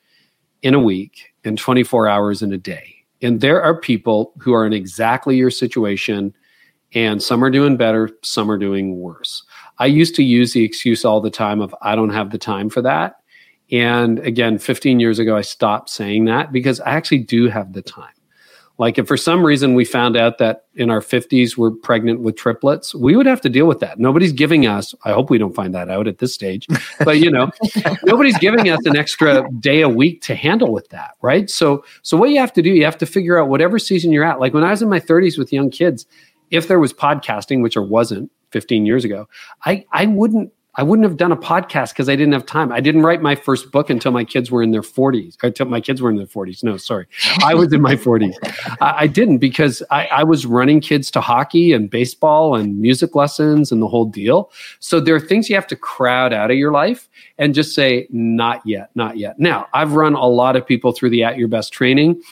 in 0.62 0.74
a 0.74 0.80
week 0.80 1.32
and 1.44 1.58
24 1.58 2.08
hours 2.08 2.42
in 2.42 2.52
a 2.52 2.58
day. 2.58 2.99
And 3.22 3.40
there 3.40 3.62
are 3.62 3.78
people 3.78 4.32
who 4.38 4.52
are 4.54 4.66
in 4.66 4.72
exactly 4.72 5.36
your 5.36 5.50
situation 5.50 6.34
and 6.92 7.22
some 7.22 7.44
are 7.44 7.50
doing 7.50 7.76
better, 7.76 8.10
some 8.22 8.50
are 8.50 8.58
doing 8.58 8.98
worse. 8.98 9.44
I 9.78 9.86
used 9.86 10.14
to 10.16 10.24
use 10.24 10.52
the 10.52 10.64
excuse 10.64 11.04
all 11.04 11.20
the 11.20 11.30
time 11.30 11.60
of 11.60 11.74
I 11.82 11.94
don't 11.94 12.10
have 12.10 12.30
the 12.30 12.38
time 12.38 12.68
for 12.68 12.82
that. 12.82 13.16
And 13.70 14.18
again, 14.20 14.58
15 14.58 14.98
years 14.98 15.18
ago, 15.18 15.36
I 15.36 15.42
stopped 15.42 15.90
saying 15.90 16.24
that 16.24 16.50
because 16.50 16.80
I 16.80 16.90
actually 16.90 17.18
do 17.18 17.48
have 17.48 17.72
the 17.72 17.82
time. 17.82 18.12
Like 18.80 18.96
if 18.96 19.06
for 19.06 19.18
some 19.18 19.44
reason 19.44 19.74
we 19.74 19.84
found 19.84 20.16
out 20.16 20.38
that 20.38 20.64
in 20.74 20.88
our 20.88 21.00
50s 21.00 21.54
we're 21.54 21.70
pregnant 21.70 22.20
with 22.20 22.36
triplets, 22.36 22.94
we 22.94 23.14
would 23.14 23.26
have 23.26 23.42
to 23.42 23.50
deal 23.50 23.66
with 23.66 23.78
that. 23.80 23.98
Nobody's 23.98 24.32
giving 24.32 24.66
us, 24.66 24.94
I 25.04 25.12
hope 25.12 25.28
we 25.28 25.36
don't 25.36 25.54
find 25.54 25.74
that 25.74 25.90
out 25.90 26.08
at 26.08 26.16
this 26.16 26.32
stage, 26.32 26.66
but 27.04 27.18
you 27.18 27.30
know, 27.30 27.50
nobody's 28.04 28.38
giving 28.38 28.70
us 28.70 28.80
an 28.86 28.96
extra 28.96 29.46
day 29.60 29.82
a 29.82 29.88
week 29.90 30.22
to 30.22 30.34
handle 30.34 30.72
with 30.72 30.88
that, 30.88 31.10
right? 31.20 31.50
So 31.50 31.84
so 32.00 32.16
what 32.16 32.30
you 32.30 32.40
have 32.40 32.54
to 32.54 32.62
do, 32.62 32.70
you 32.70 32.86
have 32.86 32.96
to 32.96 33.06
figure 33.06 33.38
out 33.38 33.50
whatever 33.50 33.78
season 33.78 34.12
you're 34.12 34.24
at. 34.24 34.40
Like 34.40 34.54
when 34.54 34.64
I 34.64 34.70
was 34.70 34.80
in 34.80 34.88
my 34.88 34.98
30s 34.98 35.36
with 35.36 35.52
young 35.52 35.68
kids, 35.68 36.06
if 36.50 36.66
there 36.66 36.80
was 36.80 36.94
podcasting, 36.94 37.62
which 37.62 37.74
there 37.74 37.82
wasn't 37.82 38.32
15 38.52 38.86
years 38.86 39.04
ago, 39.04 39.28
I, 39.66 39.84
I 39.92 40.06
wouldn't 40.06 40.54
I 40.76 40.84
wouldn't 40.84 41.04
have 41.04 41.16
done 41.16 41.32
a 41.32 41.36
podcast 41.36 41.90
because 41.90 42.08
I 42.08 42.14
didn't 42.14 42.32
have 42.32 42.46
time. 42.46 42.70
I 42.70 42.80
didn't 42.80 43.02
write 43.02 43.22
my 43.22 43.34
first 43.34 43.72
book 43.72 43.90
until 43.90 44.12
my 44.12 44.24
kids 44.24 44.50
were 44.50 44.62
in 44.62 44.70
their 44.70 44.82
40s. 44.82 45.36
Until 45.42 45.66
uh, 45.66 45.70
my 45.70 45.80
kids 45.80 46.00
were 46.00 46.10
in 46.10 46.16
their 46.16 46.26
40s. 46.26 46.62
No, 46.62 46.76
sorry. 46.76 47.06
I 47.44 47.54
was 47.54 47.72
in 47.72 47.80
my 47.80 47.96
40s. 47.96 48.34
I, 48.80 48.94
I 48.98 49.06
didn't 49.08 49.38
because 49.38 49.82
I, 49.90 50.06
I 50.06 50.24
was 50.24 50.46
running 50.46 50.80
kids 50.80 51.10
to 51.12 51.20
hockey 51.20 51.72
and 51.72 51.90
baseball 51.90 52.54
and 52.54 52.78
music 52.78 53.16
lessons 53.16 53.72
and 53.72 53.82
the 53.82 53.88
whole 53.88 54.04
deal. 54.04 54.52
So 54.78 55.00
there 55.00 55.14
are 55.14 55.20
things 55.20 55.48
you 55.48 55.56
have 55.56 55.66
to 55.68 55.76
crowd 55.76 56.32
out 56.32 56.50
of 56.50 56.56
your 56.56 56.70
life 56.70 57.08
and 57.38 57.52
just 57.52 57.74
say, 57.74 58.06
not 58.10 58.64
yet, 58.64 58.90
not 58.94 59.18
yet. 59.18 59.40
Now, 59.40 59.66
I've 59.74 59.92
run 59.94 60.14
a 60.14 60.26
lot 60.26 60.54
of 60.54 60.66
people 60.66 60.92
through 60.92 61.10
the 61.10 61.24
At 61.24 61.36
Your 61.36 61.48
Best 61.48 61.72
training. 61.72 62.22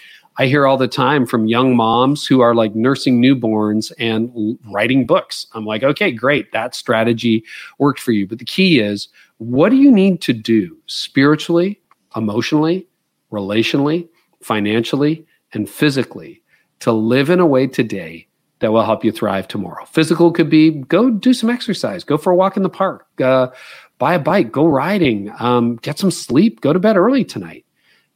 I 0.41 0.47
hear 0.47 0.69
all 0.69 0.77
the 0.77 0.87
time 0.87 1.27
from 1.27 1.47
young 1.47 1.75
moms 1.75 2.25
who 2.25 2.41
are 2.41 2.55
like 2.55 2.77
nursing 2.77 3.21
newborns 3.21 3.91
and 3.99 4.31
l- 4.37 4.57
writing 4.73 5.05
books. 5.05 5.49
I'm 5.53 5.67
like, 5.67 5.83
okay, 5.83 6.13
great. 6.13 6.53
That 6.53 6.77
strategy 6.77 7.45
worked 7.79 7.99
for 7.99 8.13
you. 8.13 8.25
But 8.25 8.39
the 8.39 8.45
key 8.45 8.79
is 8.79 9.09
what 9.39 9.71
do 9.71 9.77
you 9.77 9.91
need 9.91 10.21
to 10.23 10.33
do 10.33 10.77
spiritually, 10.87 11.81
emotionally, 12.15 12.87
relationally, 13.33 14.09
financially, 14.41 15.27
and 15.53 15.69
physically 15.69 16.41
to 16.81 16.93
live 16.93 17.31
in 17.31 17.41
a 17.41 17.47
way 17.47 17.67
today 17.67 18.29
that 18.61 18.71
will 18.71 18.85
help 18.85 19.05
you 19.05 19.11
thrive 19.11 19.49
tomorrow? 19.49 19.85
Physical 19.87 20.31
could 20.31 20.49
be 20.49 20.71
go 20.71 21.11
do 21.11 21.35
some 21.35 21.51
exercise, 21.51 22.05
go 22.05 22.17
for 22.17 22.33
a 22.33 22.37
walk 22.37 22.57
in 22.57 22.63
the 22.63 22.69
park, 22.69 23.09
uh, 23.21 23.49
buy 23.99 24.15
a 24.15 24.21
bike, 24.21 24.53
go 24.53 24.67
riding, 24.67 25.33
um, 25.41 25.77
get 25.77 25.99
some 25.99 26.13
sleep, 26.13 26.61
go 26.61 26.73
to 26.73 26.79
bed 26.79 26.97
early 26.97 27.25
tonight. 27.25 27.65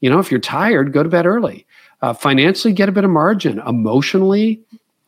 You 0.00 0.10
know, 0.10 0.20
if 0.20 0.30
you're 0.30 0.40
tired, 0.40 0.92
go 0.92 1.02
to 1.02 1.08
bed 1.08 1.26
early 1.26 1.66
uh, 2.02 2.12
financially, 2.12 2.74
get 2.74 2.88
a 2.88 2.92
bit 2.92 3.04
of 3.04 3.10
margin. 3.10 3.60
Emotionally, 3.60 4.60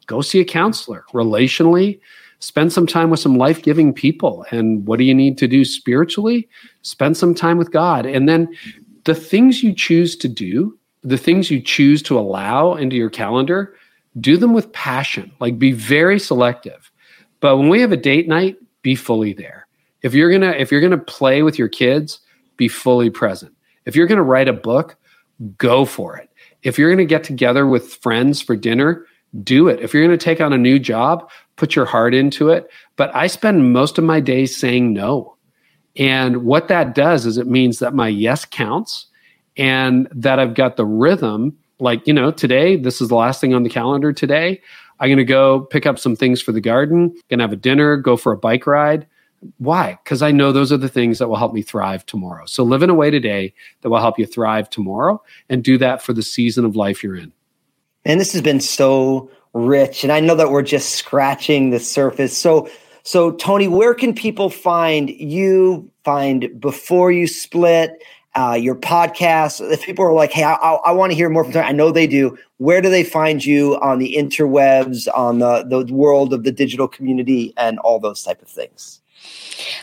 go 0.07 0.21
see 0.21 0.41
a 0.41 0.45
counselor. 0.45 1.05
Relationally, 1.13 2.01
spend 2.39 2.73
some 2.73 2.87
time 2.87 3.11
with 3.11 3.21
some 3.21 3.37
life 3.37 3.63
giving 3.63 3.93
people. 3.93 4.47
And 4.51 4.87
what 4.87 4.99
do 4.99 5.05
you 5.05 5.15
need 5.15 5.37
to 5.39 5.49
do 5.49 5.65
spiritually? 5.65 6.49
Spend 6.83 7.17
some 7.17 7.35
time 7.35 7.59
with 7.59 7.73
God. 7.73 8.07
And 8.07 8.29
then 8.29 8.55
the 9.05 9.15
things 9.15 9.63
you 9.63 9.75
choose 9.75 10.17
to 10.17 10.29
do, 10.29 10.79
the 11.03 11.19
things 11.19 11.51
you 11.51 11.61
choose 11.61 12.03
to 12.05 12.19
allow 12.19 12.75
into 12.75 12.97
your 12.97 13.11
calendar, 13.11 13.77
do 14.21 14.37
them 14.37 14.55
with 14.55 14.73
passion. 14.73 15.33
Like 15.41 15.59
be 15.59 15.73
very 15.73 16.19
selective. 16.21 16.91
But 17.41 17.57
when 17.59 17.69
we 17.69 17.81
have 17.81 17.93
a 17.93 17.97
date 17.97 18.29
night, 18.29 18.57
be 18.83 18.95
fully 18.95 19.33
there. 19.33 19.67
If 20.03 20.15
you're 20.15 20.31
gonna 20.31 20.53
if 20.53 20.71
you're 20.71 20.81
gonna 20.81 20.99
play 20.99 21.43
with 21.43 21.59
your 21.59 21.69
kids, 21.69 22.21
be 22.57 22.69
fully 22.69 23.11
present. 23.11 23.53
If 23.87 23.97
you're 23.97 24.07
gonna 24.07 24.23
write 24.23 24.49
a 24.49 24.53
book, 24.53 24.97
go 25.59 25.85
for 25.85 26.17
it. 26.17 26.31
If 26.65 26.79
you're 26.79 26.89
going 26.89 26.99
to 26.99 27.05
get 27.05 27.25
together 27.25 27.67
with 27.67 27.95
friends 27.95 28.43
for 28.43 28.57
dinner, 28.57 29.07
do 29.43 29.69
it. 29.69 29.81
If 29.81 29.93
you're 29.93 30.05
going 30.05 30.17
to 30.17 30.25
take 30.25 30.41
on 30.41 30.53
a 30.53 30.59
new 30.59 30.79
job, 30.79 31.31
put 31.57 31.77
your 31.77 31.85
heart 31.85 32.15
into 32.15 32.49
it. 32.49 32.71
But 32.97 33.15
I 33.15 33.27
spend 33.27 33.73
most 33.73 33.99
of 33.99 34.05
my 34.05 34.21
days 34.21 34.57
saying 34.57 34.93
no. 34.93 35.37
And 35.97 36.45
what 36.45 36.69
that 36.69 36.95
does 36.95 37.27
is 37.27 37.39
it 37.39 37.47
means 37.47 37.79
that 37.79 37.95
my 37.95 38.09
yes 38.09 38.45
counts 38.45 39.07
and 39.57 40.09
that 40.11 40.39
I've 40.39 40.55
got 40.55 40.77
the 40.77 40.87
rhythm. 40.87 41.57
Like, 41.79 42.07
you 42.07 42.13
know, 42.13 42.31
today, 42.31 42.77
this 42.77 43.01
is 43.01 43.09
the 43.09 43.15
last 43.15 43.41
thing 43.41 43.55
on 43.55 43.63
the 43.63 43.71
calendar 43.71 44.13
today. 44.13 44.61
I'm 45.01 45.09
going 45.09 45.19
to 45.19 45.25
go 45.25 45.61
pick 45.61 45.87
up 45.87 45.99
some 45.99 46.17
things 46.17 46.41
for 46.41 46.53
the 46.53 46.61
garden, 46.61 47.09
going 47.29 47.39
to 47.39 47.45
have 47.45 47.53
a 47.53 47.57
dinner, 47.57 47.97
go 47.97 48.17
for 48.17 48.33
a 48.33 48.39
bike 48.39 48.67
ride. 48.67 49.07
Why? 49.59 49.99
Because 50.03 50.23
I 50.23 50.31
know 50.31 50.53
those 50.53 50.73
are 50.73 50.77
the 50.77 50.89
things 50.89 51.19
that 51.19 51.29
will 51.29 51.37
help 51.37 51.53
me 51.53 51.63
thrive 51.63 52.07
tomorrow. 52.07 52.47
So 52.47 52.63
live 52.63 52.83
in 52.83 52.91
a 52.91 52.95
way 52.95 53.11
today 53.11 53.53
that 53.83 53.91
will 53.91 54.01
help 54.01 54.19
you 54.19 54.27
thrive 54.27 54.71
tomorrow 54.71 55.23
and 55.49 55.63
do 55.63 55.79
that 55.79 56.03
for 56.03 56.13
the 56.13 56.23
season 56.23 56.65
of 56.65 56.77
life 56.77 57.03
you're 57.03 57.17
in. 57.17 57.33
And 58.05 58.21
this 58.21 58.33
has 58.33 58.43
been 58.43 58.61
so 58.61 59.31
rich. 59.53 60.03
And 60.03 60.13
I 60.13 60.21
know 60.21 60.35
that 60.35 60.51
we're 60.51 60.63
just 60.63 60.91
scratching 60.97 61.71
the 61.71 61.81
surface. 61.81 62.37
So, 62.37 62.69
so 63.03 63.33
Toni, 63.33 63.69
where 63.69 63.95
can 63.95 64.15
people 64.15 64.51
find 64.51 65.11
you, 65.11 65.91
find 66.05 66.61
Before 66.61 67.13
You 67.13 67.27
Split, 67.27 68.03
uh, 68.35 68.59
your 68.61 68.75
podcast? 68.75 69.71
If 69.71 69.83
people 69.83 70.05
are 70.05 70.13
like, 70.13 70.33
hey, 70.33 70.43
I, 70.43 70.55
I, 70.55 70.73
I 70.87 70.93
want 70.93 71.13
to 71.13 71.17
hear 71.17 71.29
more 71.29 71.45
from 71.45 71.53
Toni, 71.53 71.67
I 71.67 71.73
know 71.73 71.93
they 71.93 72.07
do. 72.07 72.37
Where 72.59 72.81
do 72.81 72.91
they 72.91 73.05
find 73.05 73.45
you 73.45 73.79
on 73.81 73.99
the 73.99 74.17
interwebs, 74.17 75.07
on 75.15 75.39
the, 75.39 75.65
the 75.65 75.93
world 75.93 76.33
of 76.33 76.45
the 76.45 76.53
digital 76.53 76.89
community, 76.89 77.53
and 77.57 77.79
all 77.81 78.01
those 78.01 78.23
type 78.23 78.43
of 78.43 78.49
things? 78.49 79.01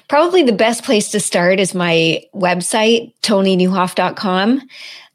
Probably 0.08 0.44
the 0.44 0.52
best 0.52 0.84
place 0.84 1.10
to 1.12 1.20
start 1.20 1.60
is 1.60 1.74
my 1.74 2.24
website, 2.34 3.13
toninieuwhof.com. 3.22 4.62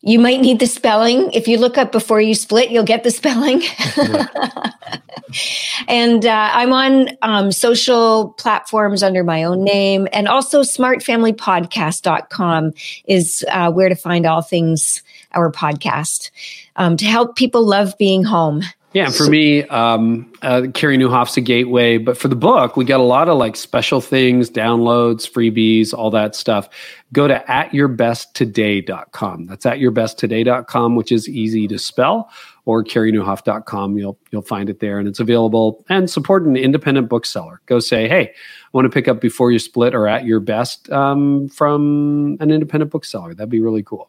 You 0.02 0.18
might 0.20 0.40
need 0.40 0.61
the 0.61 0.66
spelling. 0.66 1.33
If 1.33 1.48
you 1.48 1.59
look 1.59 1.76
up 1.76 1.90
before 1.90 2.20
you 2.20 2.35
split, 2.35 2.70
you'll 2.70 2.85
get 2.85 3.02
the 3.02 3.11
spelling. 3.11 3.62
and 5.88 6.24
uh, 6.24 6.50
I'm 6.52 6.72
on 6.72 7.09
um, 7.22 7.50
social 7.50 8.29
platforms 8.38 9.02
under 9.02 9.24
my 9.24 9.42
own 9.42 9.64
name. 9.64 10.07
And 10.12 10.29
also, 10.29 10.62
smartfamilypodcast.com 10.62 12.72
is 13.07 13.44
uh, 13.50 13.72
where 13.72 13.88
to 13.88 13.96
find 13.96 14.26
all 14.26 14.42
things 14.42 15.02
our 15.33 15.50
podcast 15.50 16.31
um, 16.76 16.96
to 16.98 17.05
help 17.05 17.35
people 17.35 17.66
love 17.66 17.98
being 17.98 18.22
home. 18.22 18.62
Yeah, 18.96 19.11
for 19.11 19.28
me, 19.28 19.62
um, 19.64 20.32
uh, 20.40 20.68
Carey 20.72 20.96
Nieuwhof's 20.96 21.37
a 21.37 21.42
gateway, 21.42 21.98
but 21.98 22.16
for 22.16 22.28
the 22.28 22.35
book, 22.35 22.78
we 22.78 22.87
got 22.87 22.98
a 22.98 23.02
lot 23.02 23.28
of 23.28 23.37
like 23.37 23.54
special 23.54 24.00
things, 24.00 24.48
downloads, 24.48 25.30
freebies, 25.30 25.92
all 25.92 26.11
that 26.12 26.35
stuff. 26.35 26.70
Go 27.12 27.28
to 27.28 27.44
atyourbesttoday.com. 27.46 29.44
That's 29.48 29.66
atyourbesttoday.com, 29.66 30.96
which 30.96 31.12
is 31.12 31.28
easy 31.28 31.68
to 31.68 31.78
spell, 31.78 32.30
or 32.64 32.82
careynieuwhof.com. 32.82 33.98
You'll 33.98 34.18
you'll 34.30 34.40
find 34.40 34.70
it 34.70 34.80
there, 34.80 34.98
and 34.98 35.06
it's 35.06 35.20
available. 35.20 35.85
And 35.90 36.09
support 36.09 36.46
an 36.46 36.56
independent 36.56 37.11
bookseller. 37.11 37.61
Go 37.66 37.80
say, 37.80 38.09
hey, 38.09 38.30
I 38.30 38.68
want 38.72 38.87
to 38.87 38.90
pick 38.90 39.09
up 39.09 39.20
Before 39.20 39.52
You 39.52 39.59
Split 39.59 39.94
or 39.94 40.09
At 40.09 40.24
Your 40.24 40.40
Best 40.40 40.88
um, 40.90 41.50
from 41.50 42.38
an 42.40 42.50
independent 42.50 42.90
bookseller. 42.90 43.35
That'd 43.35 43.50
be 43.50 43.61
really 43.61 43.82
cool. 43.82 44.09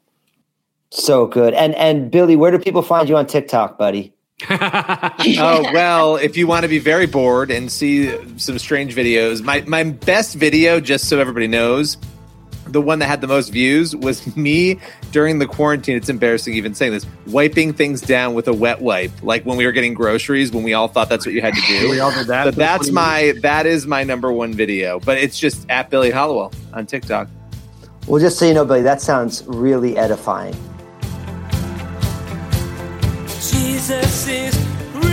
So 0.92 1.28
good. 1.28 1.54
And 1.56 1.76
and 1.76 2.10
Billy, 2.10 2.38
where 2.38 2.52
do 2.52 2.58
people 2.58 2.84
find 2.84 3.10
you 3.10 3.18
on 3.18 3.28
TikTok, 3.28 3.78
buddy? 3.78 4.14
oh 4.50 5.72
well, 5.74 6.16
if 6.16 6.38
you 6.38 6.46
want 6.46 6.62
to 6.62 6.68
be 6.68 6.78
very 6.78 7.08
bored 7.08 7.50
and 7.50 7.72
see 7.72 8.16
some 8.38 8.60
strange 8.60 8.96
videos, 8.96 9.42
my 9.42 9.62
my 9.62 9.84
best 9.84 10.36
video, 10.36 10.80
just 10.80 11.10
so 11.10 11.20
everybody 11.20 11.48
knows, 11.48 11.98
the 12.68 12.80
one 12.80 13.00
that 13.00 13.08
had 13.08 13.22
the 13.22 13.28
most 13.28 13.50
views 13.50 13.96
was 13.96 14.36
me 14.38 14.80
during 15.12 15.40
the 15.40 15.48
quarantine. 15.48 15.98
It's 15.98 16.08
embarrassing 16.08 16.54
even 16.54 16.76
saying 16.76 16.92
this, 16.92 17.08
wiping 17.26 17.74
things 17.74 18.00
down 18.00 18.36
with 18.36 18.48
a 18.48 18.54
wet 18.54 18.80
wipe, 18.80 19.12
like 19.24 19.44
when 19.44 19.58
we 19.58 19.66
were 19.66 19.72
getting 19.72 19.96
groceries, 19.96 20.52
when 20.52 20.64
we 20.64 20.76
all 20.76 20.88
thought 20.88 21.10
that's 21.10 21.26
what 21.26 21.34
you 21.34 21.42
had 21.42 21.56
to 21.56 21.62
do. 21.62 21.90
We 21.98 22.00
all 22.00 22.12
did 22.12 22.28
that. 22.28 22.46
So 22.46 22.52
that's 22.52 22.92
my 22.92 23.34
that 23.42 23.66
is 23.66 23.88
my 23.88 24.04
number 24.04 24.32
one 24.32 24.54
video, 24.54 25.00
but 25.00 25.18
it's 25.18 25.40
just 25.40 25.68
at 25.68 25.90
Billy 25.90 26.12
Hallowell 26.12 26.54
on 26.74 26.86
TikTok. 26.86 27.28
Well, 28.06 28.22
just 28.22 28.38
so 28.38 28.46
you 28.46 28.54
know, 28.54 28.66
Billy, 28.66 28.84
that 28.84 29.02
sounds 29.02 29.44
really 29.48 29.98
edifying. 29.98 30.56
Jesus 33.40 34.28
is 34.28 34.58
real. 34.96 35.04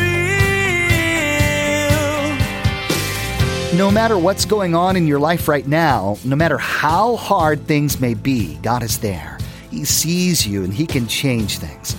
No 3.77 3.91
matter 3.91 4.17
what's 4.17 4.47
going 4.47 4.75
on 4.75 4.97
in 4.97 5.07
your 5.07 5.19
life 5.19 5.47
right 5.47 5.67
now, 5.67 6.17
no 6.25 6.35
matter 6.35 6.57
how 6.57 7.17
hard 7.17 7.67
things 7.67 8.01
may 8.01 8.15
be, 8.15 8.57
God 8.63 8.83
is 8.83 8.99
there. 8.99 9.39
He 9.71 9.85
sees 9.85 10.47
you 10.47 10.65
and 10.65 10.73
He 10.73 10.87
can 10.87 11.07
change 11.07 11.59
things. 11.59 11.97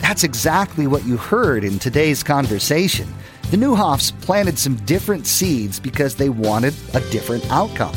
That's 0.00 0.24
exactly 0.24 0.86
what 0.86 1.04
you 1.04 1.16
heard 1.16 1.62
in 1.62 1.78
today's 1.78 2.22
conversation. 2.22 3.06
The 3.50 3.56
Nieuwhofs 3.56 4.18
planted 4.20 4.58
some 4.58 4.76
different 4.84 5.26
seeds 5.26 5.78
because 5.78 6.16
they 6.16 6.28
wanted 6.28 6.74
a 6.94 7.00
different 7.10 7.48
outcome. 7.50 7.94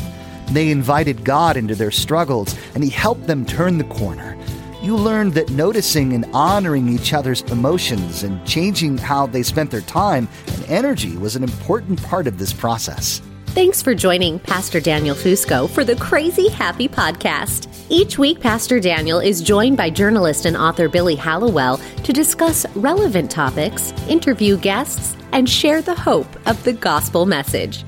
They 0.52 0.70
invited 0.70 1.24
God 1.24 1.56
into 1.56 1.74
their 1.74 1.90
struggles 1.90 2.54
and 2.74 2.84
He 2.84 2.90
helped 2.90 3.26
them 3.26 3.44
turn 3.44 3.78
the 3.78 3.84
corner. 3.84 4.36
You 4.82 4.96
learned 4.96 5.34
that 5.34 5.50
noticing 5.50 6.12
and 6.12 6.24
honoring 6.34 6.88
each 6.88 7.12
other's 7.12 7.42
emotions 7.42 8.24
and 8.24 8.44
changing 8.44 8.98
how 8.98 9.28
they 9.28 9.44
spent 9.44 9.70
their 9.70 9.82
time 9.82 10.26
and 10.48 10.64
energy 10.64 11.16
was 11.16 11.36
an 11.36 11.44
important 11.44 12.02
part 12.02 12.26
of 12.26 12.36
this 12.36 12.52
process. 12.52 13.22
Thanks 13.46 13.80
for 13.80 13.94
joining 13.94 14.40
Pastor 14.40 14.80
Daniel 14.80 15.14
Fusco 15.14 15.70
for 15.70 15.84
the 15.84 15.94
Crazy 15.94 16.48
Happy 16.48 16.88
Podcast. 16.88 17.68
Each 17.90 18.18
week, 18.18 18.40
Pastor 18.40 18.80
Daniel 18.80 19.20
is 19.20 19.40
joined 19.40 19.76
by 19.76 19.88
journalist 19.88 20.46
and 20.46 20.56
author 20.56 20.88
Billy 20.88 21.14
Hallowell 21.14 21.76
to 22.02 22.12
discuss 22.12 22.66
relevant 22.74 23.30
topics, 23.30 23.92
interview 24.08 24.56
guests, 24.56 25.16
and 25.30 25.48
share 25.48 25.80
the 25.80 25.94
hope 25.94 26.26
of 26.48 26.60
the 26.64 26.72
gospel 26.72 27.24
message. 27.24 27.84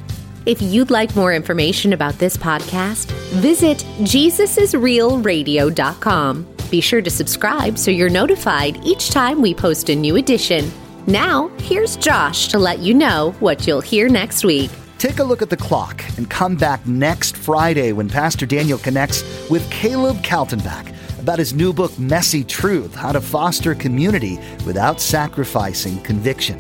If 0.47 0.63
you'd 0.63 0.93
like 0.93 1.17
more 1.17 1.33
information 1.33 1.93
about 1.93 2.21
this 2.21 2.37
podcast, 2.37 3.11
visit 3.41 3.79
JesusIsRealRadio.com. 3.99 6.54
Be 6.71 6.81
sure 6.81 7.03
to 7.03 7.11
subscribe 7.11 7.79
so 7.79 7.91
you're 7.91 8.09
notified 8.09 8.79
each 8.85 9.11
time 9.11 9.41
we 9.41 9.55
post 9.55 9.89
a 9.91 9.95
new 9.95 10.17
edition. 10.17 10.71
Now, 11.07 11.49
here's 11.59 11.97
Josh 11.97 12.49
to 12.49 12.59
let 12.59 12.79
you 12.79 12.95
know 12.95 13.35
what 13.41 13.67
you'll 13.67 13.81
hear 13.81 14.09
next 14.09 14.45
week. 14.45 14.71
Take 14.99 15.19
a 15.19 15.25
look 15.25 15.43
at 15.43 15.51
the 15.51 15.57
clock 15.57 16.03
and 16.17 16.31
come 16.31 16.57
back 16.57 16.87
next 16.87 17.37
Friday 17.37 17.93
when 17.93 18.09
Pastor 18.09 18.47
Daniel 18.47 18.79
connects 18.79 19.23
with 19.51 19.71
Caleb 19.71 20.17
Kaltenbach 20.23 20.95
about 21.19 21.39
his 21.39 21.53
new 21.53 21.73
book, 21.73 21.99
Messy 21.99 22.43
Truth 22.43 22.95
How 22.95 23.13
to 23.13 23.21
Foster 23.21 23.75
Community 23.75 24.39
Without 24.67 25.01
Sacrificing 25.01 25.99
Conviction. 26.03 26.59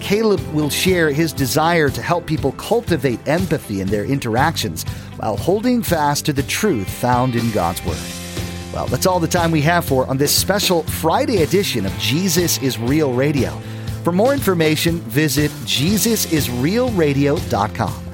Caleb 0.00 0.40
will 0.52 0.70
share 0.70 1.10
his 1.10 1.32
desire 1.32 1.88
to 1.88 2.02
help 2.02 2.26
people 2.26 2.52
cultivate 2.52 3.26
empathy 3.26 3.80
in 3.80 3.88
their 3.88 4.04
interactions 4.04 4.84
while 5.16 5.36
holding 5.36 5.82
fast 5.82 6.26
to 6.26 6.32
the 6.32 6.42
truth 6.44 6.88
found 6.88 7.36
in 7.36 7.50
God's 7.52 7.84
Word. 7.84 8.21
Well, 8.72 8.86
that's 8.86 9.06
all 9.06 9.20
the 9.20 9.28
time 9.28 9.50
we 9.50 9.60
have 9.62 9.84
for 9.84 10.06
on 10.06 10.16
this 10.16 10.34
special 10.34 10.82
Friday 10.84 11.42
edition 11.42 11.84
of 11.84 11.92
Jesus 11.98 12.56
is 12.62 12.78
Real 12.78 13.12
Radio. 13.12 13.50
For 14.02 14.12
more 14.12 14.32
information, 14.32 15.00
visit 15.00 15.50
JesusIsRealRadio.com. 15.66 18.04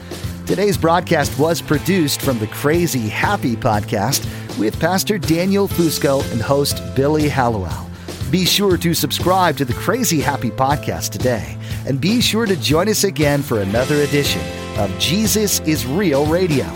Today's 0.46 0.76
broadcast 0.76 1.38
was 1.38 1.62
produced 1.62 2.22
from 2.22 2.38
the 2.38 2.46
Crazy 2.48 3.08
Happy 3.08 3.54
podcast 3.54 4.26
with 4.58 4.80
Pastor 4.80 5.18
Daniel 5.18 5.68
Fusco 5.68 6.28
and 6.32 6.42
host 6.42 6.82
Billy 6.96 7.28
Hallowell. 7.28 7.86
Be 8.30 8.44
sure 8.44 8.76
to 8.78 8.94
subscribe 8.94 9.56
to 9.58 9.64
the 9.64 9.74
Crazy 9.74 10.20
Happy 10.20 10.50
podcast 10.50 11.10
today, 11.10 11.56
and 11.86 12.00
be 12.00 12.20
sure 12.20 12.46
to 12.46 12.56
join 12.56 12.88
us 12.88 13.04
again 13.04 13.42
for 13.42 13.60
another 13.60 14.02
edition 14.02 14.42
of 14.76 14.90
Jesus 14.98 15.60
is 15.60 15.86
Real 15.86 16.26
Radio. 16.26 16.66